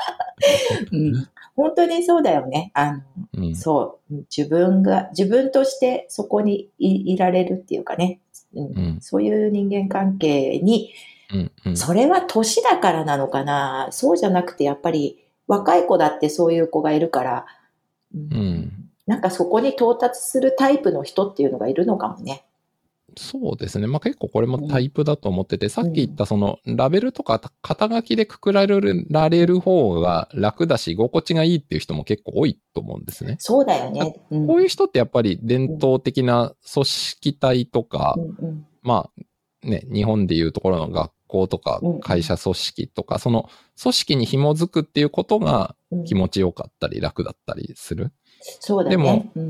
[0.91, 2.71] うん、本当にそうだよね。
[2.75, 3.03] あの、
[3.35, 3.57] うん。
[3.57, 8.21] そう、自分が、自分としてそこにいいられるっていうかね、
[8.55, 8.65] うん。
[8.67, 8.99] うん。
[9.01, 10.93] そういう人間関係に、
[11.33, 11.77] うんうん。
[11.77, 13.89] それは年だからなのかな。
[13.91, 17.47] そうじゃなくて、やっぱり若い子だってそういう子がいるから、
[18.15, 18.21] うん。
[18.21, 18.73] うん。
[19.07, 22.45] なんかそこに到達するタイプの人っていうのがいるのかもね。
[23.17, 23.87] そうですね。
[23.87, 33.37] まあ結構これもタイプだと思ってて、さっき言ったそのラベルとか肩書きでくくられるられる方が楽だし、居心地がいいっていう人も結構多いと思うんですね。
[33.39, 34.15] そうだよね。
[34.31, 43.49] うんこういう人ってやっぱり伝統的な組織体とか、うんうんまあね、日本でいうところの学校とかうん会社組織とか、その
[43.81, 48.13] 組織に紐づくっていうことがうん気持ちよかったり楽だったりする。
[48.61, 48.97] そうだね。
[48.97, 49.43] でもうん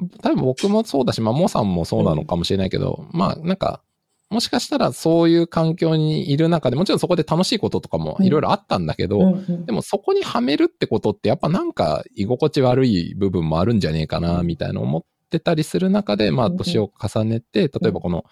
[0.00, 0.10] うん。
[0.20, 3.82] 多分僕もそうだし、まあ、モさんもそうなのかもしれないけど、まあ、なんか、
[4.30, 9.66] もしかしたらそういう環境にいる中で、もちろんそこで楽しいこととかもいろいろあったんだけど、うんうん。
[9.66, 16.58] でもそこにはめるってことってやっぱなんか居心地悪い部分もあるんじゃねえかな、みたいな思ってたりする中で、まあ、うんうん。
[16.58, 18.24] 年を重ねて、例えばこの、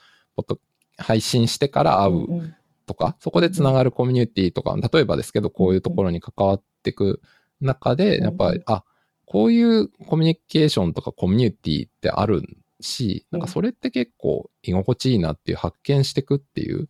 [0.97, 2.55] 配信してから会ううんうん。
[2.87, 7.21] とか、そこでつながるコミュニティとか、例えばですけど、こういうところに関わっていく
[7.61, 8.25] 中で、うん。
[8.25, 8.85] やっぱり、あ、
[9.31, 12.43] こういうコミュニケーションとかコミュニティってある
[12.81, 16.89] し、なんかそれって結構居心地いいなっていう発見していくっていう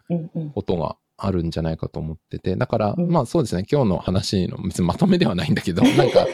[0.55, 3.11] ことがあるんじゃないかと思ってて、だから、うん。
[3.11, 6.26] まあそうですね、今日の話の別にまとめではないんだけど、 なんか、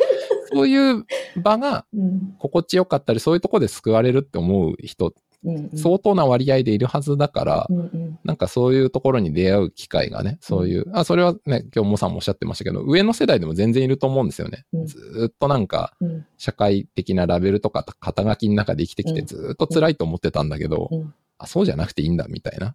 [0.53, 1.05] そういう
[1.43, 2.37] 場がうん。
[2.39, 5.26] 心地よかったり、そういうところで救われるって思う人、うんうん
[5.75, 14.65] 相当な割合でいるはずだから、うんうんなんかそういうところに出会う機会がね、そういう、あ、それはね、今日もさんもおっしゃってましたけど、上の世代でも全然いると思うんですよね。
[14.73, 22.75] うんずーっとなんか、うん社会的なラベルとか肩書きの中で生きてきて、うんずーっと辛いと思ってたんだけど、うんあ、そうじゃなくていいんだ、みたいな。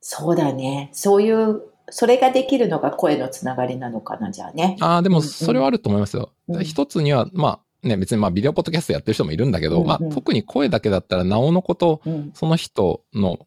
[0.00, 0.90] そうだね。
[0.92, 4.76] そういう、それができるのが声のつながりなのかな、じゃあね。
[4.80, 6.32] ああ、でもうんそれはあると思いますよ。
[6.48, 9.88] うん一つには、まあ、ね、別にまあビデオポッドキャストやってる人もいるんだけど、うんうん。
[9.88, 12.30] まあ特に声だけだったらなおのこと、うん。
[12.34, 13.46] その人の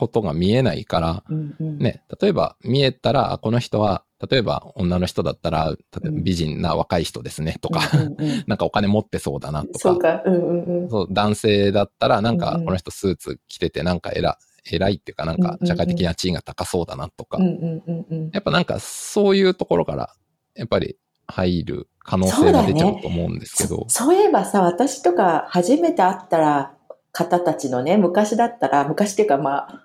[0.00, 1.78] ことが見えないから、うんうん。
[1.78, 5.74] ね、例えば見えたら、あこの人は、例えば女の人だったら、
[6.12, 8.44] 美人な若い人ですね、とか、うんうんうん。
[8.48, 10.22] なんかお金持ってそうだな、とそうか、か。
[10.26, 10.90] うんうんうん。
[10.90, 14.38] そう男性だったら、なんかこの人スーツ着てて、なんか偉
[14.70, 17.38] 偉いっていうか、なんか社会的な地位が高そうだな、とか。
[17.38, 18.30] うん、うんうんうん。
[18.32, 20.10] やっぱなんかそういうところから、
[20.54, 20.96] やっぱり
[21.30, 26.74] 入る可能性が出ちゃうと思うんですけど、そそういえばさ、私とか初めて会ったら、
[27.12, 29.84] 方たちのね、昔だったら、昔っていうかまあ、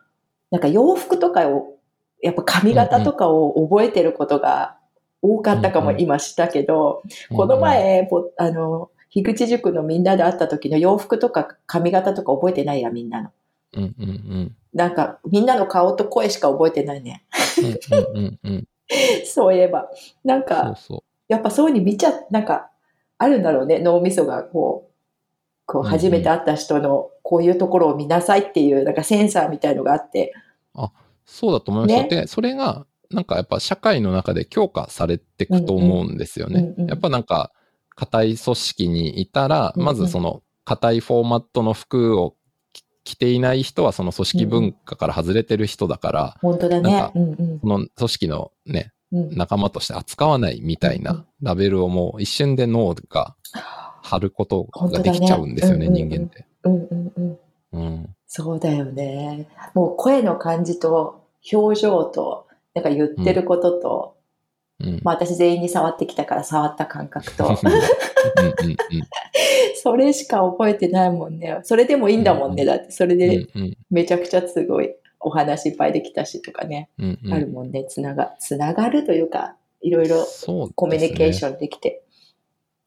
[0.51, 1.75] なんか洋服とかを、
[2.21, 4.77] やっぱ髪型とかを覚えてることが
[5.21, 7.01] 多かったかもうんうん今したけど、
[7.35, 13.31] この前、ぽあの、樋口塾のみんなで会った時の洋服とか髪型とか覚えてないや、みんなの。
[13.73, 14.55] うんうんうん。
[14.73, 17.25] なんか、みんなの顔と声しか覚えてないね。
[17.57, 18.67] うんうんうんうん。
[19.25, 19.89] そういえば。
[20.23, 22.69] なんそうか、そやっぱそういうふうに見ちゃ、なんか、
[23.17, 24.91] あるんだろうね、脳みそがこう、
[25.65, 30.34] こう、うんうん初めて会った人のこういうところを見なさいっていう、なんかセンサーみたいのがあって、
[30.76, 30.88] う。
[31.26, 32.03] そうだと思いますよ。
[32.03, 36.73] ねで、それが、なんかやっぱ社会の中で強化されていくと思うんですよね。
[36.78, 37.51] うんうんやっぱなんか、
[37.95, 42.36] 硬い組織にいたら、うんうんまずその硬いフォーマットの服を
[43.03, 47.11] 着ていない人はその組織文化から外れてる人だから、本当だねなんか。
[47.15, 48.86] うんうんこの組織のね、うん
[49.32, 53.36] 仲間として扱わないみたいうんうなんラベルをもう一瞬で脳が
[54.01, 56.45] 貼ることができちゃうんですよね、ね人間って。
[56.63, 57.39] うんうんうん。
[57.74, 58.16] うん。
[58.28, 59.47] そうだよね。
[59.74, 64.16] もう声の感じと表情と、なんか言ってることと、
[64.80, 64.99] うん。
[65.03, 68.76] まあ私全員に触ってきたから触った感覚と、うんうんうん
[69.78, 71.59] それしか覚えてないもんね。
[71.63, 72.63] それでもいいんだもんね。
[72.63, 74.95] うんだってそれうんでうんめちゃくちゃすごい
[75.26, 77.34] お話いっぱいできたしとかね、うんうん。
[77.34, 77.84] あるもんね。
[77.89, 80.23] つなが、つながるというか、いろいろ
[80.76, 82.03] コミュニケーションできて。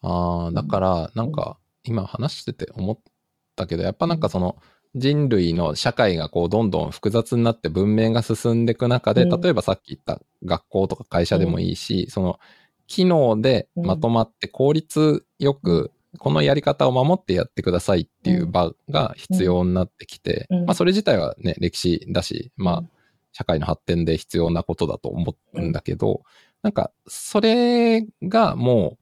[0.03, 2.99] ああ、だから、なんか、今話してて思っ
[3.57, 4.57] たけど、やっぱなんかその、
[4.95, 9.41] 人類の社会がこう、どんどん複雑になって文明が進んでいく中で、うん。
[9.41, 12.39] 例えばさっき言った学校とか会社でもいいし、その、
[12.86, 20.64] 機能でまとまって効率よく、このやり方を守ってやってくださいっていう場が必要になってきて、うん。
[20.64, 22.90] まあそれ自体はね、歴史だし、まあうん
[23.32, 26.22] 社会の発展で必要なことだと思うんだけど、
[26.62, 28.98] なんか、それがも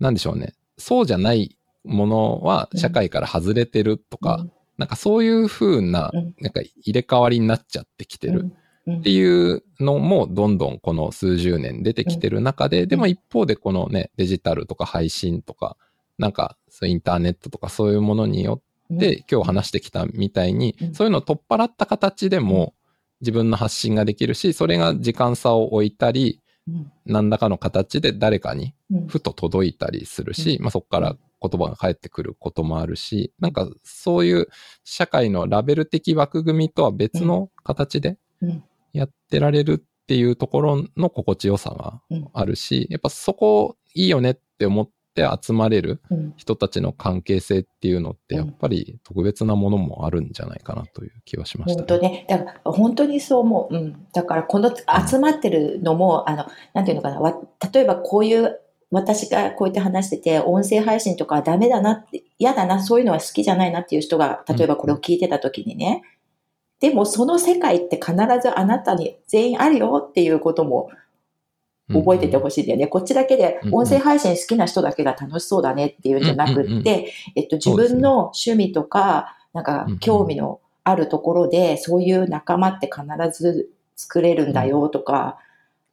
[0.00, 0.54] う、なんでしょうね。
[0.76, 4.44] そうじゃないものは社会から外れてるとか、
[4.76, 8.50] なんかそういう風なうん、なんか入れ替わりになっちゃってきてる
[8.86, 8.98] うん。
[8.98, 15.76] っていうのもどんどんこの数十年出てきてる中で、でも一方でこのね、デジタルとか配信とか、
[16.18, 18.96] なんかインターネットとかそういうものにようん。
[18.98, 22.74] って今日話してきたみたいにうん、そういうのを取っ払った形でも
[23.20, 26.92] 自分の発信ができるし、それが時間差を置いたり、うん。
[27.04, 29.06] 何らかの形で誰かにうん。
[29.06, 34.48] ふと届いたりするし、うまあそこから言葉が返ってくることもあるし、なんかそういう
[34.84, 38.64] 社会のラベル的枠組みとは別の形でうん。
[38.92, 42.28] やってられるっていうところの心地よさがうん。
[42.32, 52.26] あるし、やっぱそこいいよねって思って集まれるうん人たちの関係性っていうのってうんやっぱり特別なものもあるんじゃないかなという気はしました本当ね。
[52.28, 53.74] だから本当にそう思う。
[53.74, 54.06] うん。
[54.12, 57.20] だからこの集まってるのも、あの、なんていうのかな。
[57.20, 57.40] わ
[57.72, 58.60] 例えばこういう、
[58.90, 66.02] 私がこうやって話してて、音声配信とかはダメだなって、嫌だな、そういうのは好きじゃないなっていう人が、例えばこれを聞いてた時にね。
[66.78, 70.90] でもその世界って必ずあなたに全員あるよっていうことも
[71.92, 72.86] 覚えててほしいんだよね。
[72.86, 73.68] こっちだけでうん。
[73.68, 85.38] うん音声配信好きな人だけが楽しそうだねっていうんじゃなくうんうんうんって、えっと、自分の趣味とか、なんかうんうん興味のあるところで、そういう仲間って必ず作れるんだよとか、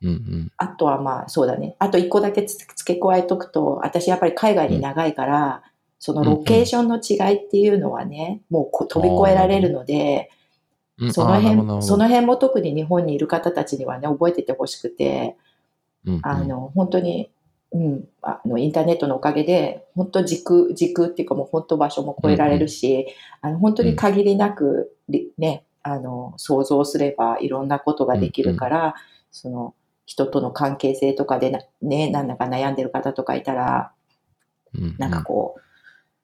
[0.01, 0.51] うんうん。
[0.57, 1.75] あとはまあそうだね。
[1.79, 5.63] あと一個だけつ付け加えとくと、私やっぱり海外に長いから、
[5.99, 10.29] そのロケーションの違いっていうのはね、もうこ飛び越えられるので、
[10.99, 11.13] うん。
[11.13, 11.81] その辺、ど。
[11.81, 15.37] その辺も特に日本にいる方たちにはね、覚えててほしくて、
[16.05, 16.19] うんうん。
[16.23, 17.31] あの、本当に、
[17.71, 23.07] うん、あの、インターネットのおかげで、本当時空、時空っていうかもう本当場所も超えられるし、
[23.41, 28.95] あの、本当に限りなく、りね、あの、想像すればいろんなことができるから、
[29.31, 29.73] その、
[30.05, 33.93] 人との関係性とかでな、ね、なんだか悩んでる方とかいたら、
[34.75, 34.95] うんうん。
[34.97, 35.61] なんかこう、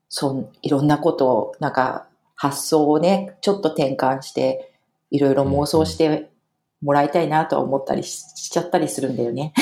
[0.09, 4.73] そん、いろんなことを、なんか、発想をね、ちょっと転換して、
[5.11, 6.29] いろいろ妄想して
[6.81, 9.53] もらいたいなとは思ったりししちゃったりするんだよね。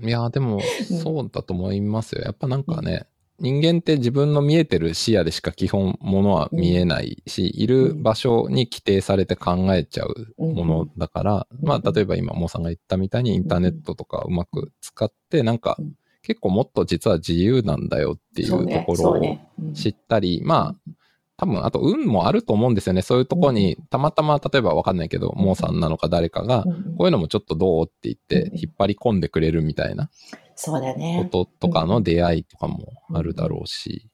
[0.00, 0.08] うん。
[0.08, 0.60] いや、でも、
[1.02, 2.22] そうだと思いますよ。
[2.22, 3.06] やっぱなんかね、
[3.38, 11.66] 人間って自分の見えてる視野でしか基本ものは見えないし、いる場所に規定されて考えちゃうものだから、うん。
[11.66, 15.92] まあ、例えば今、モーさんが言ったみたいにインターネットとかうまく使って、なんかうん、
[16.22, 19.38] 結構もっと実は自由なんだよっていうところを
[19.72, 20.92] 知ったり、まあ、
[21.40, 23.00] 多分、あと運もあると思うんですよね。
[23.00, 26.70] そういうところに、たまたま、例えばわかんないけど、モーさんなのか誰かが、こ
[27.00, 30.10] ういうのもちょっとどうって言ってうん引っ張り込んでくれるみたいな
[30.54, 31.26] そうだこね。
[31.32, 34.10] ととかの出会いとかもあるだろうし、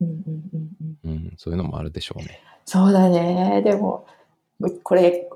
[1.37, 2.41] そういうのもあるでしょうね。
[2.65, 3.61] そうだね。
[3.65, 4.07] でも、
[4.85, 5.29] これ、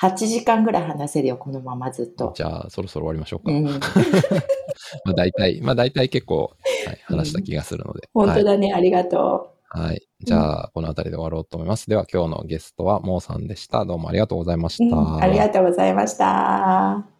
[0.00, 2.32] 8時間ぐらい話せるよ、このままずっと。
[2.34, 3.52] じゃあ、そろそろ終わりましょうか。
[3.52, 3.64] うん、
[5.04, 6.52] まあ、大体、まあ、大体結構、
[6.86, 8.08] はい、話した気がするので。
[8.14, 8.44] 本当はい。
[8.44, 10.05] だね、ありがとはい。
[10.20, 11.88] じゃあ、この辺りで終わろうと思います。
[11.88, 13.84] では、今日のゲストは、モーさんでした。
[13.84, 14.90] どうもありがとうございましう。
[14.90, 14.96] た。
[14.96, 17.15] うん、ありがとうございました。